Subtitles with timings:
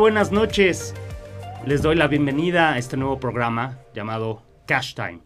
[0.00, 0.94] Buenas noches.
[1.66, 5.20] Les doy la bienvenida a este nuevo programa llamado Cash Time.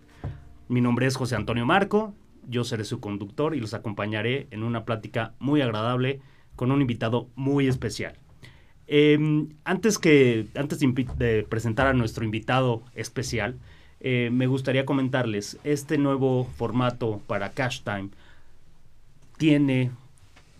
[0.66, 2.12] Mi nombre es José Antonio Marco,
[2.48, 6.20] yo seré su conductor y los acompañaré en una plática muy agradable
[6.56, 8.18] con un invitado muy especial.
[8.88, 13.54] Em, antes, que, antes de, presentar a nuestro invitado especial,
[14.00, 18.08] eh, me gustaría comentarles, este nuevo formato para Cash Time
[19.36, 19.92] tiene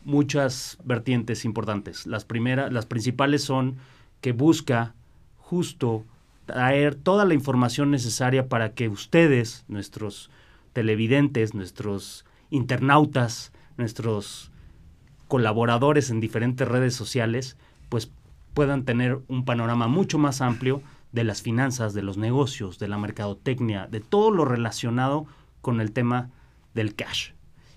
[0.04, 2.06] muchas vertientes importantes.
[2.06, 3.76] Las primeras, las principales son
[4.24, 4.94] que busca
[5.36, 6.02] justo
[6.46, 10.30] traer toda la información necesaria para que ustedes, nuestros
[10.72, 14.50] televidentes, nuestros internautas, nuestros
[15.28, 17.58] colaboradores en diferentes redes sociales,
[17.90, 18.10] pues
[18.54, 20.80] puedan tener un panorama mucho más amplio
[21.12, 25.26] de las finanzas, de los negocios, de la mercadotecnia, de todo lo relacionado
[25.60, 26.30] con el tema
[26.72, 27.32] del cash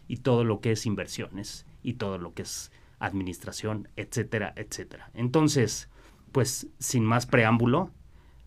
[0.07, 5.11] y todo lo que es inversiones y todo lo que es administración, etcétera, etcétera.
[5.13, 5.89] Entonces,
[6.31, 7.91] pues sin más preámbulo,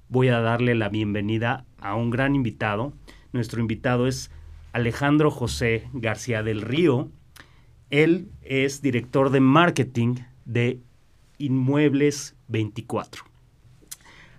[0.09, 2.93] voy a darle la bienvenida a un gran invitado.
[3.33, 4.31] Nuestro invitado es
[4.73, 7.09] Alejandro José García del Río.
[7.91, 10.81] Él es director de marketing de
[11.39, 13.25] Inmuebles 24.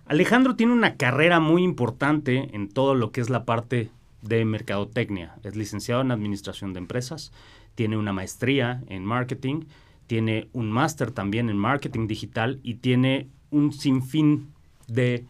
[0.05, 3.89] Alejandro tiene una carrera muy importante en todo lo que es la parte
[4.21, 5.35] de mercadotecnia.
[5.43, 7.31] Es licenciado en administración de empresas,
[7.75, 9.61] tiene una maestría en marketing,
[10.11, 14.51] tiene un máster también en marketing digital y tiene un sinfín
[14.89, 15.25] de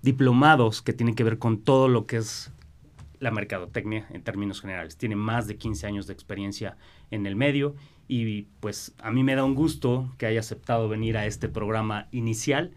[0.00, 2.50] diplomados que tienen que ver con todo lo que es
[3.18, 4.96] la mercadotecnia en términos generales.
[4.96, 6.78] Tiene más de 15 años de experiencia
[7.10, 7.74] en el medio
[8.08, 12.08] y pues a mí me da un gusto que haya aceptado venir a este programa
[12.10, 12.70] inicial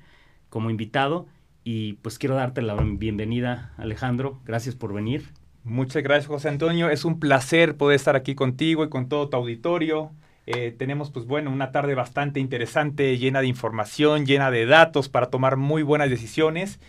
[0.49, 1.25] como invitado
[1.63, 5.29] y pues quiero darte la bienvenida Alejandro, gracias por venir.
[5.63, 6.89] Muchas gracias, José Antonio.
[6.89, 10.11] Es un placer poder estar aquí contigo y con todo tu auditorio.
[10.51, 15.27] Eh, tenemos, pues bueno, una tarde bastante interesante, llena de información, llena de datos para
[15.27, 16.79] tomar muy buenas decisiones.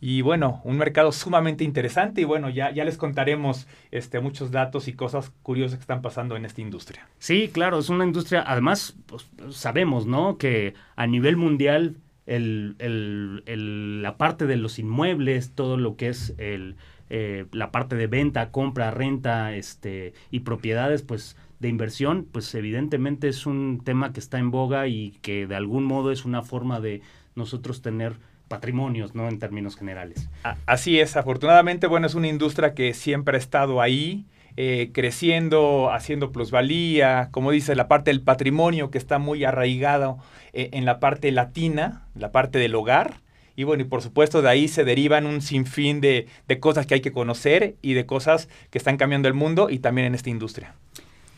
[0.00, 4.88] Y bueno, un mercado sumamente interesante y bueno, ya, ya les contaremos este, muchos datos
[4.88, 7.06] y cosas curiosas que están pasando en esta industria.
[7.18, 10.38] Sí, claro, es una industria, además pues, sabemos, ¿no?
[10.38, 17.70] Que a nivel mundial la parte de los inmuebles, todo lo que es eh, la
[17.70, 23.80] parte de venta, compra, renta este, y propiedades, pues de inversión, pues evidentemente es un
[23.84, 27.02] tema que está en boga y que de algún modo es una forma de
[27.36, 28.16] nosotros tener
[28.48, 29.28] patrimonios, ¿no?
[29.28, 30.28] En términos generales.
[30.66, 36.32] Así es, afortunadamente, bueno, es una industria que siempre ha estado ahí, eh, creciendo, haciendo
[36.32, 40.18] plusvalía, como dice, la parte del patrimonio que está muy arraigado
[40.52, 43.20] eh, en la parte latina, la parte del hogar,
[43.54, 46.94] y bueno, y por supuesto de ahí se derivan un sinfín de, de cosas que
[46.94, 50.30] hay que conocer y de cosas que están cambiando el mundo y también en esta
[50.30, 50.74] industria.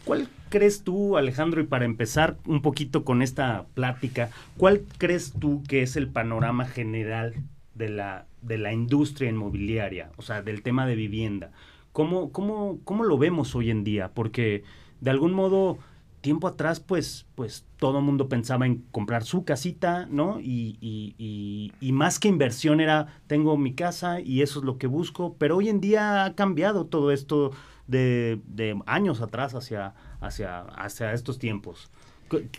[0.05, 5.63] ¿Cuál crees tú, Alejandro, y para empezar un poquito con esta plática, cuál crees tú
[5.67, 7.35] que es el panorama general
[7.75, 11.51] de la, de la industria inmobiliaria, o sea, del tema de vivienda?
[11.93, 14.11] ¿Cómo, cómo, cómo lo vemos hoy en día?
[14.15, 14.65] Porque
[15.01, 15.79] de algún modo
[16.25, 20.41] tiempo atrás, pues, pues todo el mundo pensaba en comprar su casita, ¿no?
[20.41, 25.37] Y, y, más que inversión era, tengo mi casa y eso es lo que busco,
[25.39, 27.53] pero hoy en día ha cambiado todo esto
[27.87, 31.91] de, de años atrás hacia, hacia, hacia estos tiempos.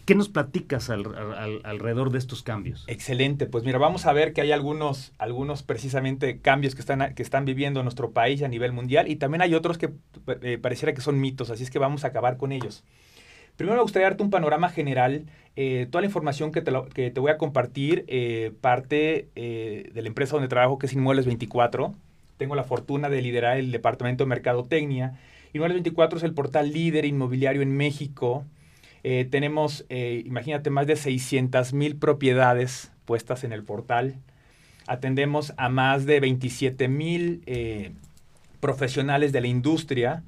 [0.06, 2.86] ¿Qué nos platicas alrededor de estos cambios?
[2.88, 7.24] Excelente, pues mira, vamos a ver que hay algunos, algunos precisamente cambios que están, que
[7.24, 9.92] están viviendo nuestro país a nivel mundial y también hay otros que
[10.42, 12.84] eh, pareciera que son mitos, así es que vamos a acabar con ellos.
[13.58, 15.26] Primero me gustaría darte un panorama general.
[15.56, 20.08] Eh, toda la información que te, que te, voy a compartir eh, parte de la
[20.08, 21.96] empresa donde trabajo, que es Inmuebles 24.
[22.38, 25.20] Tengo la fortuna de liderar el departamento de mercadotecnia.
[25.54, 28.46] Inmuebles 24 es el portal líder inmobiliario en México.
[29.04, 34.16] tenemos, imagínate, más de 600 mil propiedades puestas en el portal.
[34.88, 37.44] Atendemos a más de 27 mil
[38.60, 40.24] profesionales de la industria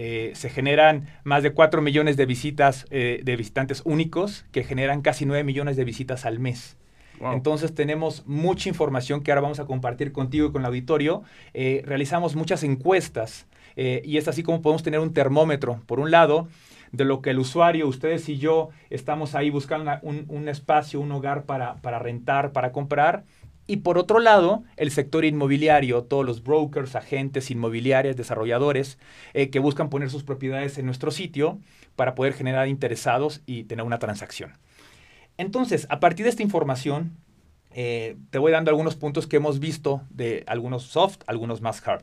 [0.00, 5.02] eh, se generan más de 4 millones de visitas eh, de visitantes únicos que generan
[5.02, 6.76] casi 9 millones de visitas al mes.
[7.20, 11.22] Entonces tenemos mucha información que ahora vamos a compartir contigo y con el auditorio.
[11.54, 16.48] Eh, realizamos muchas encuestas y es así como podemos tener un termómetro, por un lado,
[16.90, 21.44] de lo que el usuario, ustedes y yo, estamos ahí buscando un, espacio, un hogar
[21.44, 23.22] para, para rentar, para comprar
[23.70, 28.98] y por otro lado, el sector inmobiliario, todos los brokers, agentes inmobiliarios, desarrolladores,
[29.34, 31.58] eh, que buscan poner sus propiedades en nuestro sitio
[31.94, 34.54] para poder generar interesados y tener una transacción.
[35.38, 37.16] Entonces, a partir de esta información,
[37.70, 42.02] eh, te voy dando algunos puntos que hemos visto de algunos soft, algunos más hard.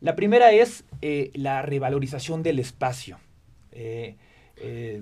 [0.00, 3.18] La primera es eh, la revalorización del espacio.
[3.72, 4.16] Eh,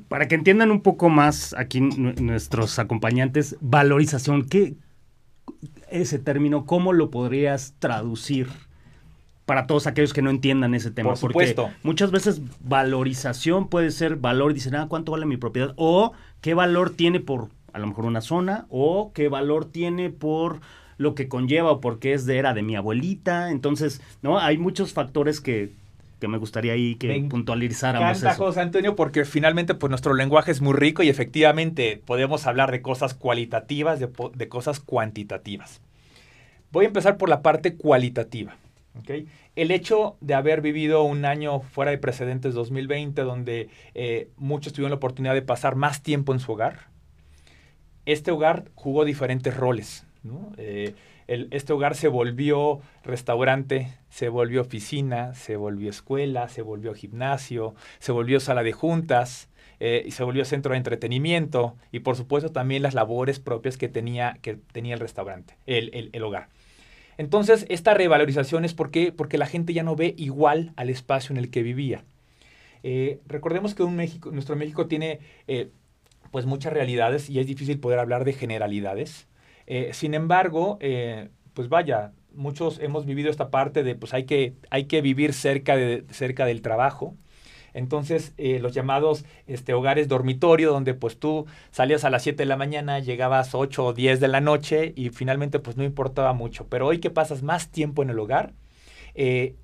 [0.08, 4.75] Para que entiendan un poco más aquí nuestros acompañantes, valorización, ¿qué
[5.91, 8.49] ese término, cómo lo podrías traducir?
[9.50, 11.08] Para todos aquellos que no entiendan ese tema.
[11.08, 11.62] Por supuesto.
[11.64, 15.73] Porque muchas veces valorización puede ser valor, dicen, ah, ¿cuánto vale mi propiedad?
[15.75, 20.61] O qué valor tiene por a lo mejor una zona, o qué valor tiene por
[20.99, 23.50] lo que conlleva o porque es de era de mi abuelita.
[23.50, 24.38] Entonces, ¿no?
[24.38, 25.73] Hay muchos factores que,
[26.20, 28.31] me gustaría ahí que Me puntualizáramos eso.
[28.37, 32.82] José Antonio, porque finalmente pues nuestro lenguaje es muy rico y efectivamente podemos hablar de
[32.82, 35.81] cosas cualitativas, de, de cosas cuantitativas.
[36.70, 38.55] Voy a empezar por la parte cualitativa.
[39.57, 44.91] El hecho de haber vivido un año fuera de precedentes 2020, donde eh, muchos tuvieron
[44.91, 46.89] la oportunidad de pasar más tiempo en su hogar,
[48.07, 50.07] este hogar jugó diferentes roles.
[50.57, 50.95] Eh,
[51.29, 58.13] este hogar se volvió restaurante, se volvió oficina, se volvió escuela, se volvió gimnasio, se
[58.13, 59.49] volvió sala de juntas,
[59.79, 63.89] eh, y se volvió centro de entretenimiento y por supuesto también las labores propias que
[63.89, 66.49] tenía, que tenía el restaurante, el hogar.
[67.20, 71.50] Entonces, esta revalorización es porque, la gente ya no ve igual al espacio en el
[71.50, 72.02] que vivía.
[72.82, 75.69] Eh, recordemos que un México, nuestro México tiene eh,
[76.31, 79.28] pues muchas realidades y es difícil poder hablar de generalidades.
[79.67, 80.78] Eh, sin embargo,
[81.52, 85.76] pues vaya, muchos hemos vivido esta parte de pues hay que, hay que vivir cerca,
[85.76, 87.19] de, cerca del trabajo.
[87.75, 92.46] Entonces, eh, los llamados este, hogares dormitorio, donde pues tú salías a las 7 de
[92.46, 96.67] la mañana, llegabas 8 o 10 de la noche y finalmente pues no importaba mucho.
[96.69, 98.52] Pero hoy que pasas más tiempo en el hogar,
[99.14, 99.56] eh,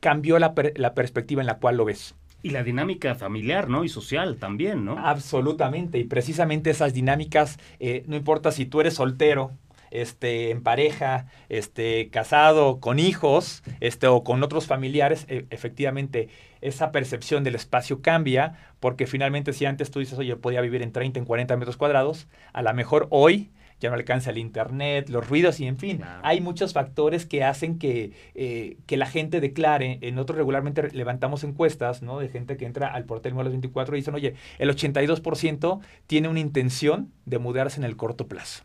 [0.00, 2.14] cambió la, la perspectiva en la cual lo ves.
[2.42, 3.84] Y la dinámica familiar, ¿no?
[3.84, 4.98] Y social también, ¿no?
[4.98, 5.98] Absolutamente.
[5.98, 9.52] Y precisamente esas dinámicas, eh, no importa si tú eres soltero
[9.90, 16.28] este, en pareja, este, casado, con hijos, este, o con otros familiares, e, efectivamente
[16.64, 20.92] esa percepción del espacio cambia, porque finalmente si antes tú dices, oye, podía vivir en
[20.92, 23.50] 30, en 40 metros cuadrados, a lo mejor hoy
[23.80, 27.78] ya no alcanza el internet, los ruidos y en fin, hay muchos factores que hacen
[27.78, 32.18] que, eh, que la gente declare, nosotros regularmente levantamos encuestas, ¿no?
[32.18, 36.40] De gente que entra al portal los 24 y dicen, oye, el 82% tiene una
[36.40, 38.64] intención de mudarse en el corto plazo.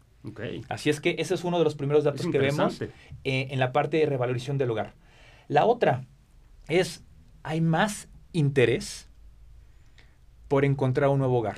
[0.70, 2.90] Así es que ese es uno de los primeros datos que vemos eh,
[3.24, 4.94] en la parte de revalorización del hogar.
[5.48, 6.06] La otra
[6.68, 7.04] es,
[7.44, 9.10] hay más interés
[10.48, 11.58] por encontrar un nuevo hogar.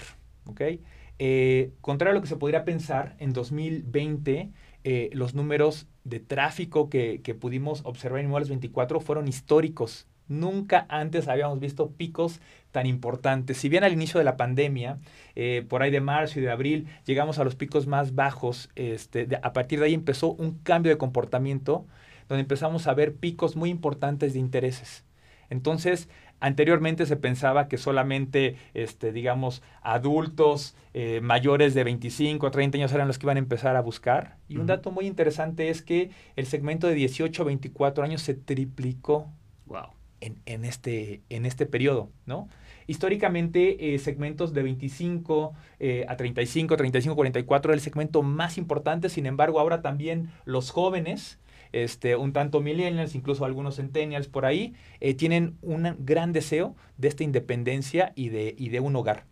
[1.20, 4.52] Eh, contrario a lo que se podría pensar, en 2020
[4.84, 10.08] eh, los números de tráfico que, que pudimos observar en Inmuebles 24 fueron históricos.
[10.28, 12.40] Nunca antes habíamos visto picos
[12.72, 13.58] tan importantes.
[13.58, 14.98] Si bien al inicio de la pandemia,
[15.36, 19.28] eh, por ahí de marzo y de abril, llegamos a los picos más bajos, este,
[19.42, 21.86] a partir de ahí empezó un cambio de comportamiento
[22.30, 25.04] donde empezamos a ver picos muy importantes de intereses.
[25.52, 32.80] Entonces, anteriormente se pensaba que solamente, este, digamos, adultos eh, mayores de 25 o 30
[32.80, 34.38] años eran los que iban a empezar a buscar.
[34.48, 38.34] Y un dato muy interesante es que el segmento de 18 a 24 años se
[38.34, 39.30] triplicó.
[39.68, 42.48] Wow en, este, en este periodo, ¿no?
[42.88, 49.10] Históricamente, eh, segmentos de 25 eh, a 35, 35, 44 era el segmento más importante,
[49.10, 51.40] sin embargo, ahora también los jóvenes,
[51.72, 57.08] este, un tanto millennials, incluso algunos centennials por ahí, eh, tienen un gran deseo de
[57.08, 59.26] esta independencia y de, y de un hogar.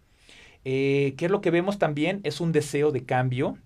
[0.64, 2.20] ¿Qué es lo que vemos también?
[2.24, 3.58] Es un deseo de cambio,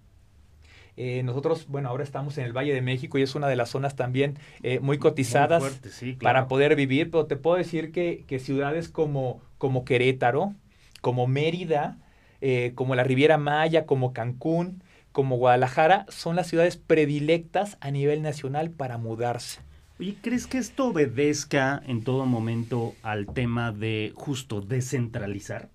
[0.95, 3.69] eh, nosotros, bueno, ahora estamos en el Valle de México y es una de las
[3.69, 5.81] zonas también eh, muy cotizadas
[6.21, 10.53] para poder vivir, pero te puedo decir que, ciudades como, como Querétaro,
[11.01, 11.97] como Mérida,
[12.41, 14.82] eh, como la Riviera Maya, como Cancún,
[15.13, 19.61] como Guadalajara, son las ciudades predilectas a nivel nacional para mudarse.
[19.99, 25.69] ¿Y ¿crees que esto obedezca en todo momento al tema de justo descentralizar?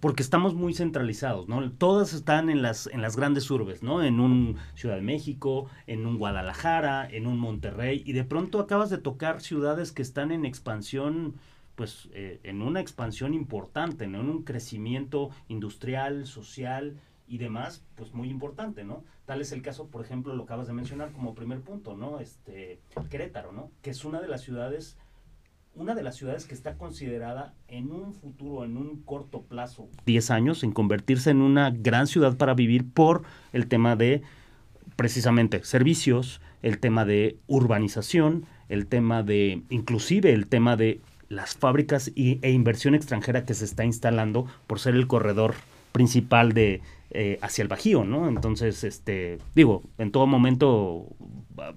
[0.00, 1.70] porque estamos muy centralizados, ¿no?
[1.72, 4.02] Todas están en las, en las grandes urbes, ¿no?
[4.02, 8.90] En un Ciudad de México, en un Guadalajara, en un Monterrey, y de pronto acabas
[8.90, 11.34] de tocar ciudades que están en expansión,
[11.74, 14.04] pues eh, en una expansión importante.
[14.04, 16.94] En un crecimiento industrial, social
[17.28, 19.04] y demás, pues muy importante, ¿no?
[19.26, 22.20] Tal es el caso, por ejemplo, lo acabas de mencionar como primer punto, ¿no?
[22.20, 22.80] Este,
[23.10, 23.70] Querétaro, ¿no?
[23.82, 24.96] Que es una de las ciudades
[25.74, 30.30] una de las ciudades que está considerada en un futuro, en un corto plazo, 10
[30.32, 34.22] años, en convertirse en una gran ciudad para vivir por el tema de
[34.96, 42.10] precisamente servicios, el tema de urbanización, el tema de, inclusive el tema de las fábricas
[42.16, 45.54] e inversión extranjera que se está instalando por ser el corredor
[45.92, 48.28] principal de eh, hacia el Bajío, ¿no?
[48.28, 51.06] Entonces, este, digo, en todo momento,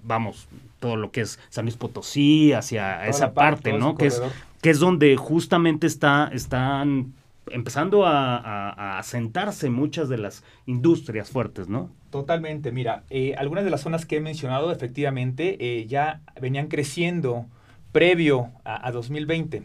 [0.04, 0.48] vamos,
[0.80, 3.96] todo lo que es San Luis Potosí, hacia esa parte, ¿no?
[3.96, 4.22] Que es,
[4.62, 7.14] que es donde justamente está, están
[7.50, 11.90] empezando a, asentarse muchas de las industrias fuertes, ¿no?
[12.10, 17.46] Totalmente, mira, eh, algunas de las zonas que he mencionado efectivamente eh, ya venían creciendo
[17.92, 19.64] previo a, 2020.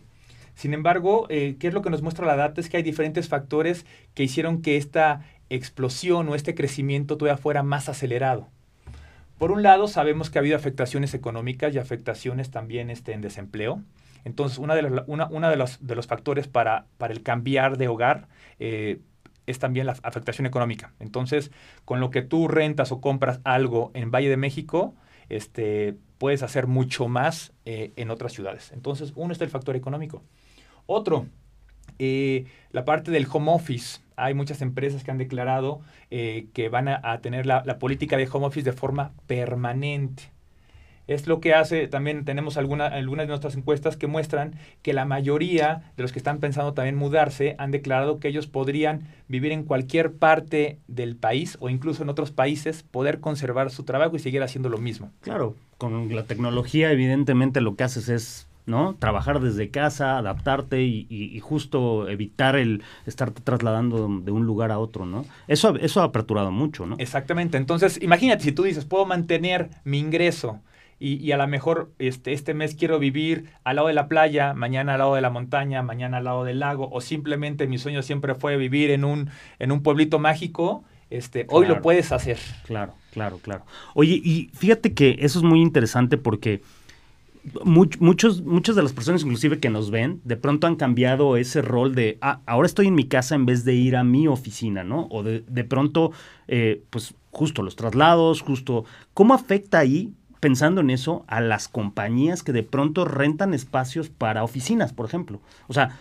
[0.55, 2.61] Sin embargo, eh, ¿qué es lo que nos muestra la data?
[2.61, 7.63] Es que hay diferentes factores que hicieron que esta explosión o este crecimiento todavía fuera
[7.63, 8.49] más acelerado.
[9.39, 13.83] Por un lado, sabemos que ha habido afectaciones económicas y afectaciones también este, en desempleo.
[14.25, 18.29] Entonces, una de, una, de, los, de los factores para, para, el cambiar de hogar
[18.59, 19.01] eh,
[19.47, 20.95] es también la afectación económica.
[20.99, 21.53] Entonces,
[21.85, 24.95] con lo que tú rentas o compras algo en Valle de México,
[25.29, 28.73] este, puedes hacer mucho más eh, en otras ciudades.
[28.73, 30.23] Entonces, uno está el factor económico.
[30.87, 31.27] Otro,
[31.99, 34.01] eh, la parte del home office.
[34.17, 38.47] Hay muchas empresas que han declarado que van a, tener la, la política de home
[38.47, 40.31] office de forma permanente.
[41.07, 45.05] Es lo que hace, también tenemos alguna, algunas de nuestras encuestas que muestran que la
[45.05, 49.63] mayoría de los que están pensando también mudarse han declarado que ellos podrían vivir en
[49.63, 54.43] cualquier parte del país o incluso en otros países, poder conservar su trabajo y seguir
[54.43, 55.13] haciendo lo mismo.
[55.21, 58.97] Claro, con la tecnología evidentemente lo que haces es ¿no?
[58.97, 65.07] Trabajar desde casa, adaptarte y, justo evitar el estarte trasladando de un lugar a otro,
[65.07, 65.25] ¿no?
[65.47, 66.97] Eso, eso ha aperturado mucho, ¿no?
[66.99, 67.57] Exactamente.
[67.57, 70.61] Entonces, imagínate si tú dices, puedo mantener mi ingreso
[70.99, 74.95] y, a lo mejor este, este mes quiero vivir al lado de la playa, mañana
[74.95, 78.35] al lado de la montaña, mañana al lado del lago, o simplemente mi sueño siempre
[78.35, 82.39] fue vivir en un, en un pueblito mágico, este, hoy lo puedes hacer.
[82.65, 83.65] Claro, claro, claro.
[83.95, 86.63] Oye, y fíjate que eso es muy interesante porque
[87.65, 91.95] muchos, muchas de las personas inclusive que nos ven, de pronto han cambiado ese rol
[91.95, 95.07] de, ah, ahora estoy en mi casa en vez de ir a mi oficina, ¿no?
[95.11, 96.13] O de, de pronto,
[96.49, 98.85] eh, pues justo los traslados, justo,
[99.15, 104.45] ¿cómo afecta ahí pensando en eso a las compañías que de pronto rentan espacios para
[104.45, 105.41] oficinas, por ejemplo.
[105.67, 105.99] O sea,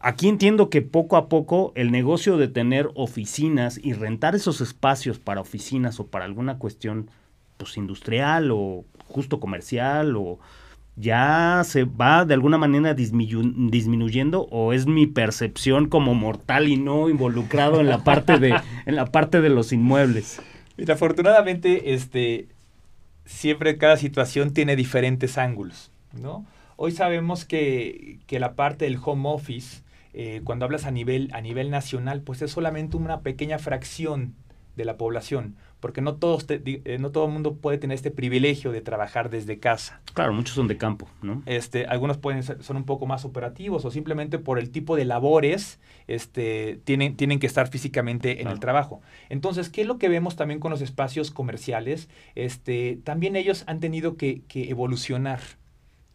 [0.00, 5.18] aquí entiendo que poco a poco el negocio de tener oficinas y rentar esos espacios
[5.18, 7.10] para oficinas o para alguna cuestión
[7.56, 10.38] pues industrial o justo comercial o
[10.96, 17.08] ya se va de alguna manera disminuyendo o es mi percepción como mortal y no
[17.08, 18.54] involucrado en la parte de
[18.86, 20.40] en la parte de los inmuebles.
[20.76, 22.48] Mira, afortunadamente este
[23.24, 26.46] siempre cada situación tiene diferentes ángulos, ¿no?
[26.76, 29.82] Hoy sabemos que, la parte del home office,
[30.12, 34.34] eh, cuando hablas a nivel, a nivel nacional, pues es solamente una pequeña fracción
[34.76, 38.72] de la población, porque no todos eh, no todo el mundo puede tener este privilegio
[38.72, 40.00] de trabajar desde casa.
[40.14, 41.42] Claro, muchos son de campo, ¿no?
[41.44, 45.04] Este, algunos pueden ser, son un poco más operativos o simplemente por el tipo de
[45.04, 49.02] labores este, tienen, tienen que estar físicamente en el trabajo.
[49.28, 52.08] Entonces, ¿qué es lo que vemos también con los espacios comerciales?
[52.34, 55.40] Este, también ellos han tenido que, que evolucionar.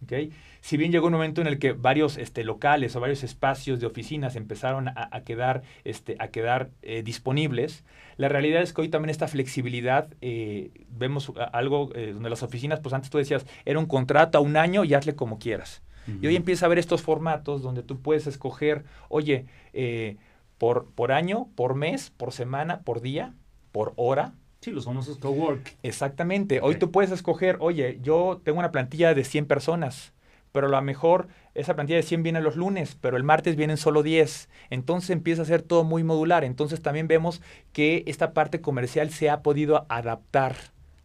[0.03, 0.31] ¿Okay?
[0.61, 3.85] si bien llegó un momento en el que varios este, locales o varios espacios de
[3.85, 7.83] oficinas empezaron a, quedar, este, a quedar eh, disponibles,
[8.17, 12.81] la realidad es que hoy también esta flexibilidad, eh, vemos algo eh, donde las oficinas,
[12.81, 15.81] pues antes tú decías, era un contrato a un año y hazle como quieras.
[16.21, 19.45] Y hoy empieza a ver estos formatos donde tú puedes escoger, oye,
[20.57, 23.35] por, por año, por mes, por semana, por día,
[23.71, 25.77] por hora, Sí, los famosos cowork.
[25.83, 26.59] Exactamente.
[26.61, 30.13] Hoy tú puedes escoger, oye, yo tengo una plantilla de 100 personas
[30.51, 33.77] pero a lo mejor esa plantilla de 100 viene los lunes, pero el martes vienen
[33.77, 34.49] solo 10.
[34.69, 36.43] Entonces empieza a ser todo muy modular.
[36.43, 37.41] Entonces también vemos
[37.73, 40.55] que esta parte comercial se ha podido adaptar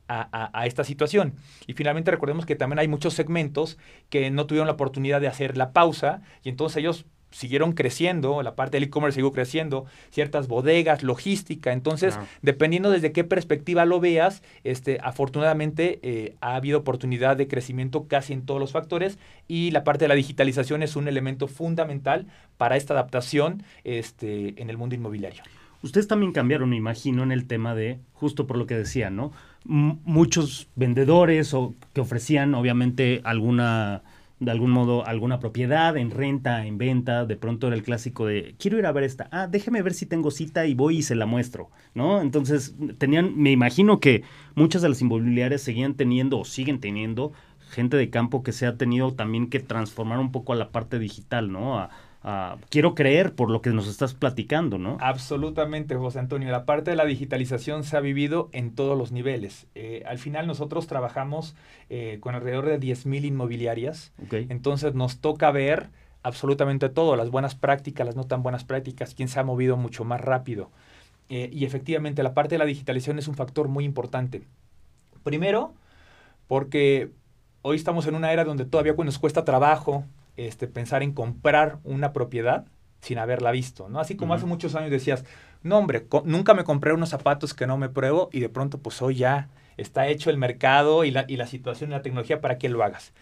[0.08, 1.34] a, a, esta situación.
[1.66, 3.78] Y finalmente recordemos que también hay muchos segmentos
[4.10, 8.54] que no tuvieron la oportunidad de hacer la pausa y entonces ellos siguieron creciendo, la
[8.54, 11.72] parte del e-commerce siguió creciendo, ciertas bodegas, logística.
[11.72, 18.06] Entonces, dependiendo desde qué perspectiva lo veas, este, afortunadamente eh, ha habido oportunidad de crecimiento
[18.06, 22.26] casi en todos los factores y la parte de la digitalización es un elemento fundamental
[22.56, 25.42] para esta adaptación este, en el mundo inmobiliario.
[25.82, 29.32] Ustedes también cambiaron, me imagino, en el tema de, justo por lo que decían, ¿no?
[29.64, 34.02] muchos vendedores o que ofrecían, obviamente, alguna
[34.44, 38.54] de algún modo alguna propiedad en renta, en venta, de pronto era el clásico de
[38.58, 41.14] quiero ir a ver esta, ah, déjeme ver si tengo cita y voy y se
[41.14, 42.20] la muestro, ¿no?
[42.20, 44.22] Entonces, tenían, me imagino que
[44.54, 47.32] muchas de las inmobiliarias seguían teniendo o siguen teniendo
[47.70, 50.98] gente de campo que se ha tenido también que transformar un poco a la parte
[50.98, 51.78] digital, ¿no?
[51.78, 51.90] A,
[52.70, 54.96] quiero creer por lo que nos estás platicando, ¿no?
[55.00, 56.50] Absolutamente, José Antonio.
[56.50, 59.66] La parte de la digitalización se ha vivido en todos los niveles.
[59.74, 61.54] Eh, al final nosotros trabajamos
[61.90, 64.12] eh, con alrededor de 10.000 inmobiliarias.
[64.30, 65.90] Entonces nos toca ver
[66.22, 70.04] absolutamente todo, las buenas prácticas, las no tan buenas prácticas, quién se ha movido mucho
[70.04, 70.70] más rápido.
[71.28, 74.42] Eh, y efectivamente la parte de la digitalización es un factor muy importante.
[75.22, 75.74] Primero,
[76.48, 77.10] porque
[77.60, 80.04] hoy estamos en una era donde todavía nos cuesta trabajo
[80.36, 82.66] este, pensar en comprar una propiedad,
[83.00, 84.00] sin haberla visto, ¿no?
[84.00, 85.24] Así como hace muchos años decías,
[85.62, 89.00] no hombre, nunca me compré unos zapatos que no me pruebo y de pronto pues
[89.02, 92.58] hoy ya está hecho el mercado y la, y la situación y la tecnología para
[92.58, 93.12] que lo hagas.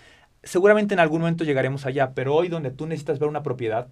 [0.43, 3.89] Seguramente en algún momento llegaremos allá, pero hoy donde tú necesitas ver una propiedad,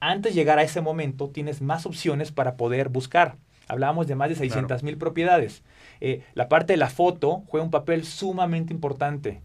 [0.00, 3.36] antes de llegar a ese momento tienes más opciones para poder buscar.
[3.68, 5.62] Hablábamos de más de 600 mil propiedades.
[6.00, 9.42] Eh, la parte de la foto juega un papel sumamente importante.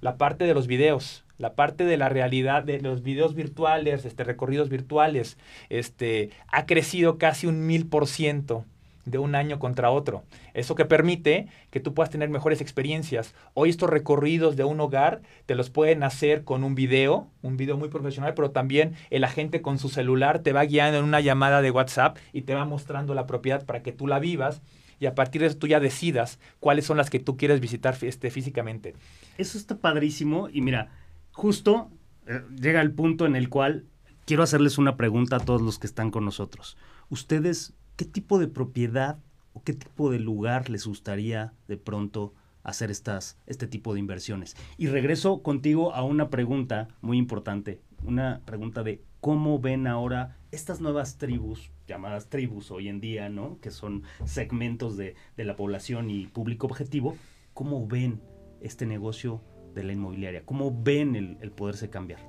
[0.00, 4.24] La parte de los videos, la parte de la realidad, de los videos virtuales, este,
[4.24, 5.38] recorridos virtuales,
[5.70, 8.64] este, ha crecido casi un mil por ciento
[9.04, 10.22] de un año contra otro.
[10.54, 13.34] Eso que permite que tú puedas tener mejores experiencias.
[13.54, 17.76] Hoy estos recorridos de un hogar te los pueden hacer con un video, un video
[17.76, 21.62] muy profesional, pero también el agente con su celular te va guiando en una llamada
[21.62, 24.60] de WhatsApp y te va mostrando la propiedad para que tú la vivas
[25.00, 27.96] y a partir de eso tú ya decidas cuáles son las que tú quieres visitar
[28.02, 28.94] este, físicamente.
[29.38, 30.90] Eso está padrísimo y mira,
[31.38, 31.88] justo
[32.26, 33.86] eh, llega el punto en el cual
[34.26, 36.76] quiero hacerles una pregunta a todos los que están con nosotros.
[37.10, 39.20] ¿Ustedes ¿qué tipo de propiedad
[39.52, 42.34] o qué tipo de lugar les gustaría de pronto
[42.64, 44.56] hacer estas, este tipo de inversiones?
[44.78, 50.80] Y regreso contigo a una pregunta muy importante, una pregunta de cómo ven ahora estas
[50.80, 53.60] nuevas tribus, llamadas tribus hoy en día, ¿no?
[53.60, 57.16] Que son segmentos de, la población y público objetivo,
[57.54, 58.20] ¿cómo ven
[58.60, 59.40] este negocio
[59.74, 60.44] de la inmobiliaria?
[60.44, 62.20] ¿Cómo ven el, el poderse cambiar?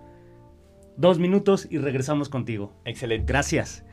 [0.98, 2.74] Dos minutos y regresamos contigo.
[2.86, 3.26] Excelente.
[3.26, 3.86] Gracias.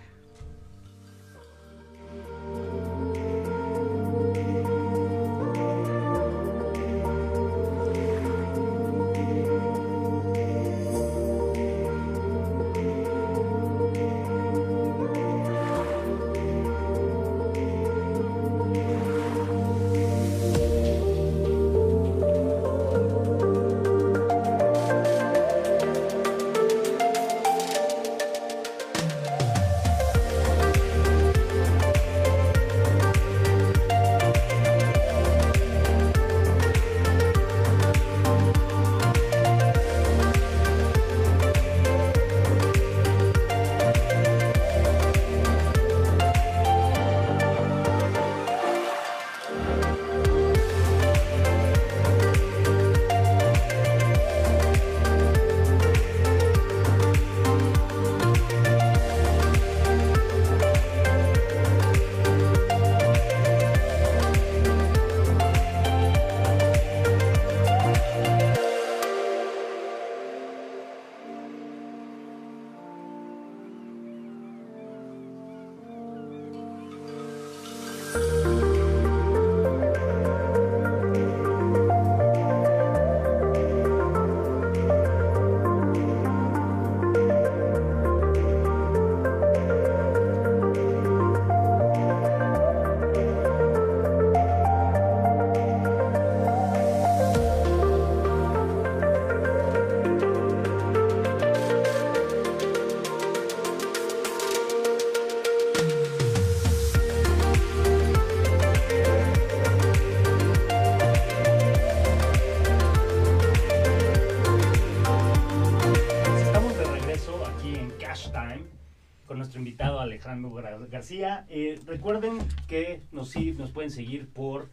[121.49, 124.69] Eh, recuerden que nos, nos pueden seguir por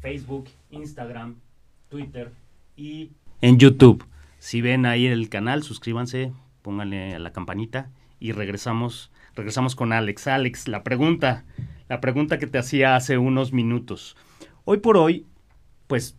[0.00, 1.36] Facebook, Instagram,
[1.88, 2.32] Twitter
[2.76, 4.04] y en YouTube.
[4.38, 7.90] Si ven ahí el canal, suscríbanse, pónganle a la campanita
[8.20, 10.26] y regresamos, regresamos con Alex.
[10.26, 11.44] Alex, la pregunta,
[11.88, 14.16] la pregunta que te hacía hace unos minutos.
[14.64, 15.26] Hoy por hoy,
[15.86, 16.16] pues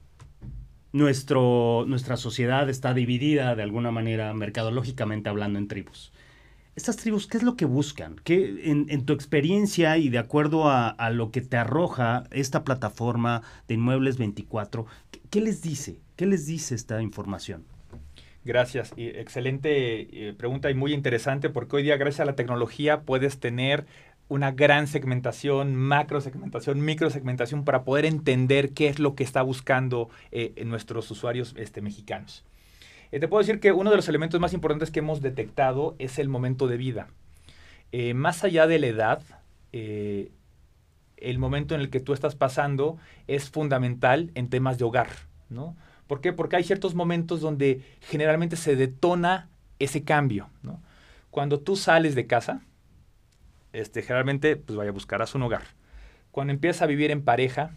[0.91, 6.11] nuestra sociedad está dividida de alguna manera, mercadológicamente hablando, en tribus.
[6.75, 8.15] ¿Estas tribus qué es lo que buscan?
[8.23, 13.75] ¿Qué, en, tu experiencia y de acuerdo a, lo que te arroja esta plataforma de
[13.75, 14.87] Inmuebles 24,
[15.29, 15.99] ¿qué, les dice?
[16.15, 17.63] ¿Qué les dice esta información?
[18.43, 18.91] Gracias.
[18.97, 23.39] Y excelente eh, pregunta y muy interesante porque hoy día gracias a la tecnología puedes
[23.39, 23.85] tener
[24.27, 29.43] una gran segmentación, macro segmentación, micro segmentación para poder entender qué es lo que está
[29.43, 32.43] buscando eh, nuestros usuarios este, mexicanos.
[33.13, 36.17] Eh, te puedo decir que uno de los elementos más importantes que hemos detectado es
[36.17, 37.09] el momento de vida.
[37.91, 39.21] Eh, más allá de la edad,
[39.71, 40.31] eh,
[41.17, 42.97] el momento en el que tú estás pasando
[43.27, 45.09] es fundamental en temas de hogar,
[45.49, 45.77] ¿no?
[46.07, 46.33] ¿Por qué?
[46.33, 49.47] Porque hay ciertos momentos donde generalmente se detona
[49.77, 50.49] ese cambio,
[51.29, 52.61] Cuando tú sales de casa,
[53.73, 55.65] este, generalmente, pues vaya, buscarás un hogar.
[56.31, 57.75] Cuando empiezas a vivir en pareja,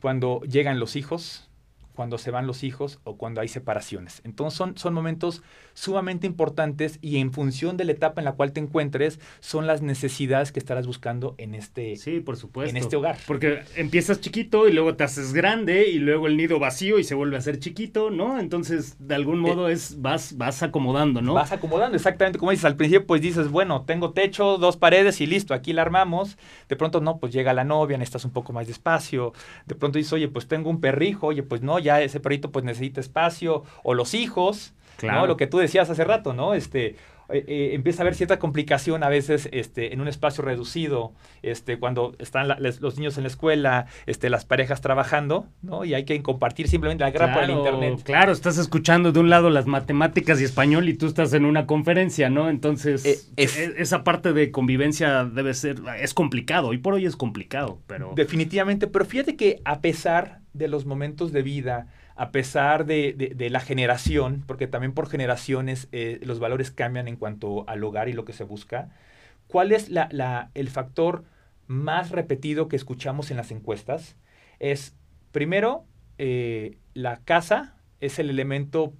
[0.00, 1.48] cuando llegan los hijos,
[1.94, 4.20] cuando se van los hijos o cuando hay separaciones.
[4.24, 8.52] Entonces son, son momentos sumamente importantes y en función de la etapa en la cual
[8.52, 12.70] te encuentres son las necesidades que estarás buscando en este, sí, por supuesto.
[12.70, 13.18] En este hogar.
[13.26, 17.14] Porque empiezas chiquito y luego te haces grande y luego el nido vacío y se
[17.14, 18.38] vuelve a ser chiquito, ¿no?
[18.38, 21.34] Entonces, de algún eh, modo es vas, vas acomodando, ¿no?
[21.34, 22.64] Vas acomodando, exactamente como dices.
[22.64, 26.38] Al principio pues dices, bueno, tengo techo, dos paredes y listo, aquí la armamos.
[26.68, 29.32] De pronto no, pues llega la novia, necesitas un poco más de espacio.
[29.66, 32.64] De pronto dices, oye, pues tengo un perrijo, oye, pues no, ya ese perrito pues
[32.64, 33.62] necesita espacio.
[33.84, 35.26] O los hijos, claro.
[35.26, 36.54] Lo que tú decías hace rato, ¿no?
[36.54, 36.96] Este,
[37.30, 41.78] eh, eh, empieza a haber cierta complicación a veces este, en un espacio reducido, este,
[41.78, 45.84] cuando están los niños en la escuela, este, las parejas trabajando, ¿no?
[45.84, 48.02] Y hay que compartir simplemente la guerra por el internet.
[48.04, 51.66] Claro, estás escuchando de un lado las matemáticas y español y tú estás en una
[51.66, 52.50] conferencia, ¿no?
[52.50, 57.16] Entonces, eh, e, esa parte de convivencia debe ser, es complicado, hoy por hoy es
[57.16, 58.12] complicado, pero...
[58.14, 63.60] Definitivamente, pero fíjate que a pesar de los momentos de vida, a pesar de, la
[63.60, 68.24] generación, porque también por generaciones eh, los valores cambian en cuanto al hogar y lo
[68.24, 68.88] que se busca,
[69.48, 71.24] ¿cuál es la, el factor
[71.66, 74.16] más repetido que escuchamos en las encuestas?
[74.60, 74.96] Es,
[75.32, 75.84] primero,
[76.18, 78.94] eh, la casa es el elemento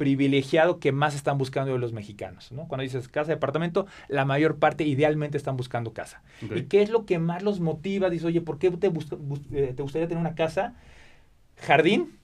[0.00, 2.52] privilegiado que más están buscando los mexicanos.
[2.52, 2.66] ¿no?
[2.68, 6.22] Cuando dices casa, departamento, la mayor parte idealmente están buscando casa.
[6.40, 8.08] ¿Y qué es lo que más los motiva?
[8.08, 10.72] Dice, oye, ¿por qué te, eh, te gustaría tener una casa?
[11.58, 12.18] Jardín,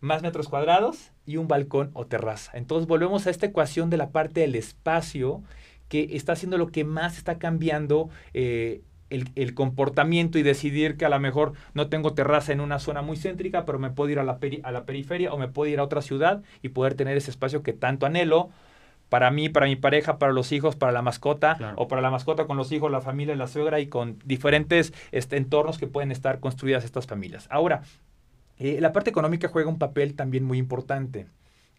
[0.00, 2.50] más metros cuadrados y un balcón o terraza.
[2.54, 5.44] Entonces volvemos a esta ecuación de la parte del espacio
[5.88, 11.08] que está haciendo lo que más está cambiando eh, el, comportamiento y decidir que a
[11.08, 14.24] lo mejor no tengo terraza en una zona muy céntrica, pero me puedo ir a
[14.24, 17.30] la, a la periferia o me puedo ir a otra ciudad y poder tener ese
[17.30, 18.50] espacio que tanto anhelo
[19.08, 22.46] para mí, para mi pareja, para los hijos, para la mascota, o para la mascota
[22.46, 26.40] con los hijos, la familia, la suegra y con diferentes este, entornos que pueden estar
[26.40, 27.46] construidas estas familias.
[27.50, 27.82] Ahora,
[28.58, 31.26] eh, la parte económica juega un papel también muy importante.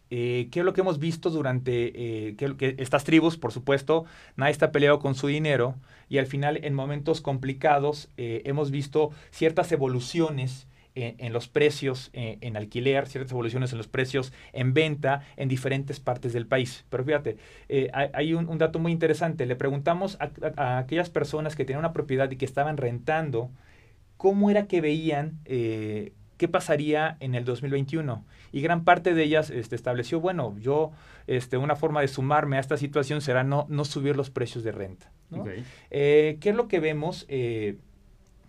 [0.10, 4.52] Eh, ¿Qué es lo que hemos visto durante eh, que, estas tribus, por supuesto, nadie
[4.52, 5.76] está peleado con su dinero
[6.10, 13.08] y al final en momentos complicados hemos visto ciertas evoluciones en, los precios en alquiler,
[13.08, 16.86] ciertas evoluciones en los precios en venta en diferentes partes del país.
[16.90, 17.38] Pero fíjate,
[17.92, 19.48] hay, un, dato muy interesante.
[19.48, 23.50] Le preguntamos a, aquellas personas que tenían una propiedad y que estaban rentando,
[24.16, 25.40] cómo era que veían
[26.38, 28.26] qué pasaría en el 2021.
[28.52, 30.92] Y gran parte de ellas este, estableció, bueno, yo,
[31.28, 34.72] este, una forma de sumarme a esta situación será no, no subir los precios de
[34.72, 35.12] renta.
[35.92, 37.26] Eh, ¿Qué es lo que vemos?
[37.28, 37.78] Eh,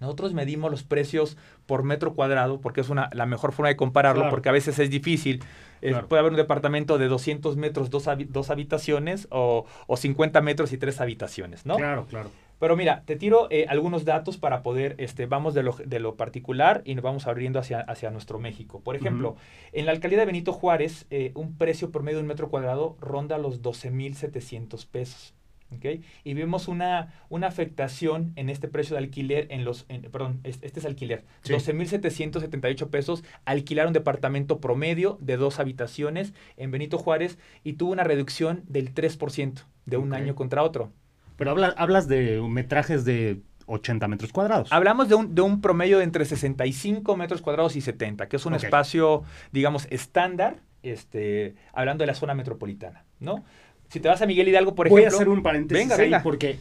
[0.00, 4.28] nosotros medimos los precios por metro cuadrado porque es una, la mejor forma de compararlo
[4.28, 5.42] porque a veces es difícil.
[5.80, 10.78] puede haber un departamento de 200 metros, dos, dos habitaciones o, o, 50 metros y
[10.78, 11.76] tres habitaciones, ¿no?
[11.76, 12.30] Claro, claro.
[12.58, 16.16] Pero mira, te tiro eh, algunos datos para poder, este, vamos de lo, de lo,
[16.16, 18.80] particular y nos vamos abriendo hacia, hacia nuestro México.
[18.80, 19.36] Por ejemplo,
[19.72, 22.96] en la alcaldía de Benito Juárez, eh, un precio por medio de un metro cuadrado
[23.00, 25.34] ronda los 12.700 pesos.
[25.76, 26.02] ¿okay?
[26.24, 30.86] Y vemos una, una afectación en este precio de alquiler, en los, perdón, este, es
[30.86, 37.92] alquiler, 12.778 pesos, alquilar un departamento promedio de dos habitaciones en Benito Juárez y tuvo
[37.92, 40.90] una reducción del 3% de un año contra otro.
[41.36, 44.72] Pero hablas de metrajes de 80 metros cuadrados.
[44.72, 48.46] Hablamos de un, de un promedio de entre 65 metros cuadrados y 70, que es
[48.46, 53.44] un espacio, digamos, estándar, este, hablando de la zona metropolitana, ¿no?
[53.88, 55.04] Si te vas a Miguel Hidalgo, por ejemplo...
[55.04, 56.58] Voy a hacer un paréntesis ahí porque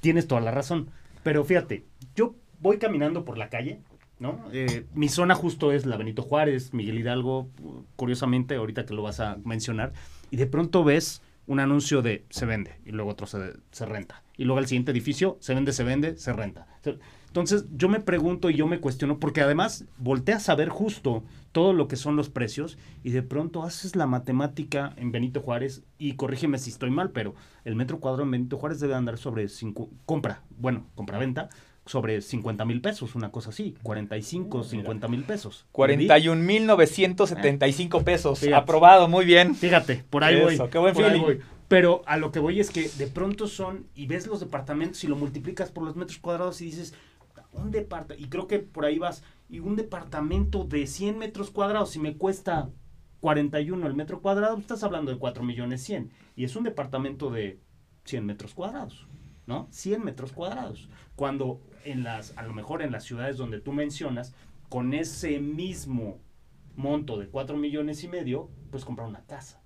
[0.00, 0.90] tienes toda la razón.
[1.22, 3.80] Pero fíjate, yo voy caminando por la calle,
[4.18, 4.44] ¿no?
[4.52, 7.48] Eh, mi zona justo es la Benito Juárez, Miguel Hidalgo,
[7.96, 9.92] curiosamente, ahorita que lo vas a mencionar,
[10.30, 14.22] y de pronto ves un anuncio de se vende y luego otro se, renta.
[14.36, 16.66] Y luego el siguiente edificio se vende, se vende, se renta.
[17.26, 21.72] Entonces yo me pregunto y yo me cuestiono, porque además volteas a ver justo todo
[21.72, 26.14] lo que son los precios y de pronto haces la matemática en Benito Juárez y
[26.14, 29.90] corrígeme si estoy mal, pero el metro cuadrado en Benito Juárez debe andar sobre cinco,
[30.04, 31.48] compra, bueno, compra-venta,
[31.92, 35.66] sobre 50 mil pesos, una cosa así, 45, 50 mil pesos.
[35.72, 39.54] 41 mil 975 pesos, aprobado, muy bien.
[39.54, 40.58] Fíjate, por ahí voy.
[40.70, 41.40] Qué buen feeling.
[41.68, 45.06] Pero a lo que voy es que de pronto son, y ves los departamentos y
[45.06, 46.94] lo multiplicas por los metros cuadrados y dices,
[47.52, 51.90] un departamento, y creo que por ahí vas, y un departamento de 100 metros cuadrados,
[51.90, 52.70] si me cuesta
[53.20, 56.10] 41 el metro cuadrado, estás hablando de 4 millones 100.
[56.36, 57.60] Y es un departamento de
[58.04, 59.06] 100 metros cuadrados,
[59.46, 59.68] ¿no?
[59.70, 60.88] 100 metros cuadrados.
[61.16, 64.34] Cuando en las, a lo mejor en las ciudades donde tú mencionas,
[64.68, 66.18] con ese mismo
[66.76, 69.60] monto de 4 millones y medio, pues comprar una casa.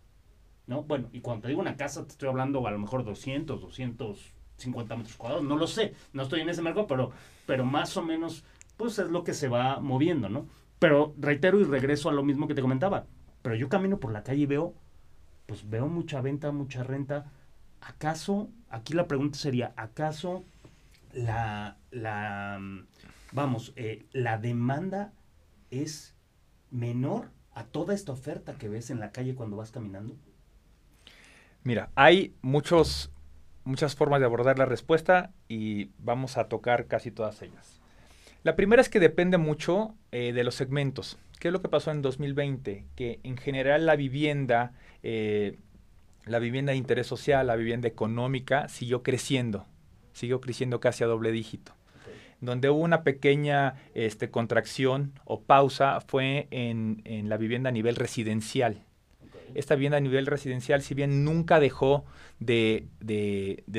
[0.67, 0.83] ¿No?
[0.83, 4.97] Bueno, y cuando te digo una casa, te estoy hablando a lo mejor 200, 250
[4.97, 7.13] metros cuadrados, no lo sé, no estoy en ese mercado, pero,
[7.47, 8.43] pero más o menos,
[8.77, 10.47] pues es lo que se va moviendo, ¿no?
[10.79, 13.07] Pero reitero y regreso a lo mismo que te comentaba.
[13.43, 14.75] Pero yo camino por la calle y veo,
[15.47, 17.31] pues veo mucha venta, mucha renta.
[17.81, 20.43] ¿Acaso, aquí la pregunta sería, ¿acaso
[21.17, 22.61] la, la
[23.33, 25.13] vamos, eh, la demanda
[25.71, 26.15] es
[26.71, 30.15] menor a toda esta oferta que ves en la calle cuando vas caminando?
[31.63, 33.11] Mira, hay muchos,
[33.65, 37.81] muchas formas de abordar la respuesta y vamos a tocar casi todas ellas.
[38.43, 41.19] La primera es que depende mucho eh, de los segmentos.
[41.41, 42.85] ¿Qué es lo que pasó en 2020?
[42.95, 45.59] Que en general la vivienda, eh,
[46.25, 49.67] la vivienda de interés social, la vivienda económica siguió creciendo,
[50.17, 51.73] siguió creciendo casi a doble dígito.
[52.41, 58.83] Donde hubo una pequeña este, contracción o pausa fue en, la vivienda a nivel residencial.
[59.55, 62.05] Esta vivienda a nivel residencial, si bien nunca dejó
[62.41, 62.87] de,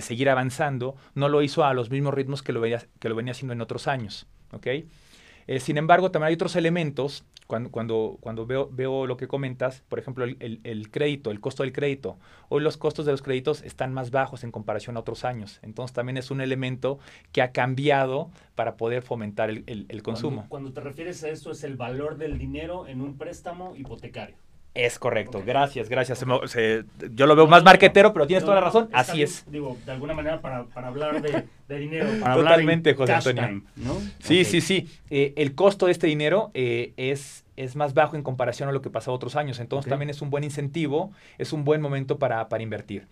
[0.02, 3.32] seguir avanzando, no lo hizo a los mismos ritmos que lo venía, que lo venía
[3.32, 4.28] haciendo en otros años.
[4.64, 9.84] Eh, sin embargo, también hay otros elementos cuando, cuando, cuando veo, veo, lo que comentas,
[9.88, 12.18] por ejemplo, el, crédito, el costo del crédito.
[12.50, 15.60] Hoy los costos de los créditos están más bajos en comparación a otros años.
[15.64, 17.00] Entonces también es un elemento
[17.32, 20.46] que ha cambiado para poder fomentar el, consumo.
[20.50, 24.36] cuando te refieres a esto, es el valor del dinero en un préstamo hipotecario.
[24.78, 26.24] Es correcto, gracias, gracias.
[27.12, 28.90] yo lo veo más marquetero, pero tienes toda la razón.
[28.94, 29.44] Así es.
[29.50, 32.08] Digo, de alguna manera para, hablar de, dinero.
[32.36, 33.64] Totalmente, José Antonio.
[34.20, 34.88] Sí, sí, sí.
[35.10, 38.82] Eh, el costo de este dinero eh, es, es más bajo en comparación a lo
[38.82, 39.60] que pasó otros años.
[39.60, 43.08] Entonces también es un buen incentivo, es un buen momento para, para invertir.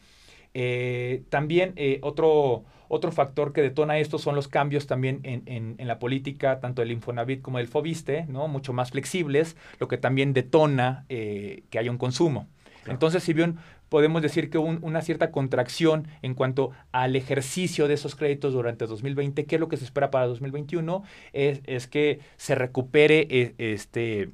[0.58, 6.60] Eh, también otro, otro factor que detona esto son los cambios también en, la política,
[6.60, 8.48] tanto del Infonavit como del Fobiste, ¿no?
[8.48, 12.48] mucho más flexibles, lo que también detona eh, que haya un consumo.
[12.88, 13.58] Entonces, si bien
[13.90, 19.46] podemos decir que una cierta contracción en cuanto al ejercicio de esos créditos durante 2020,
[19.46, 21.04] ¿qué es lo que se espera para 2021?
[21.34, 24.30] Es, es que se recupere eh, este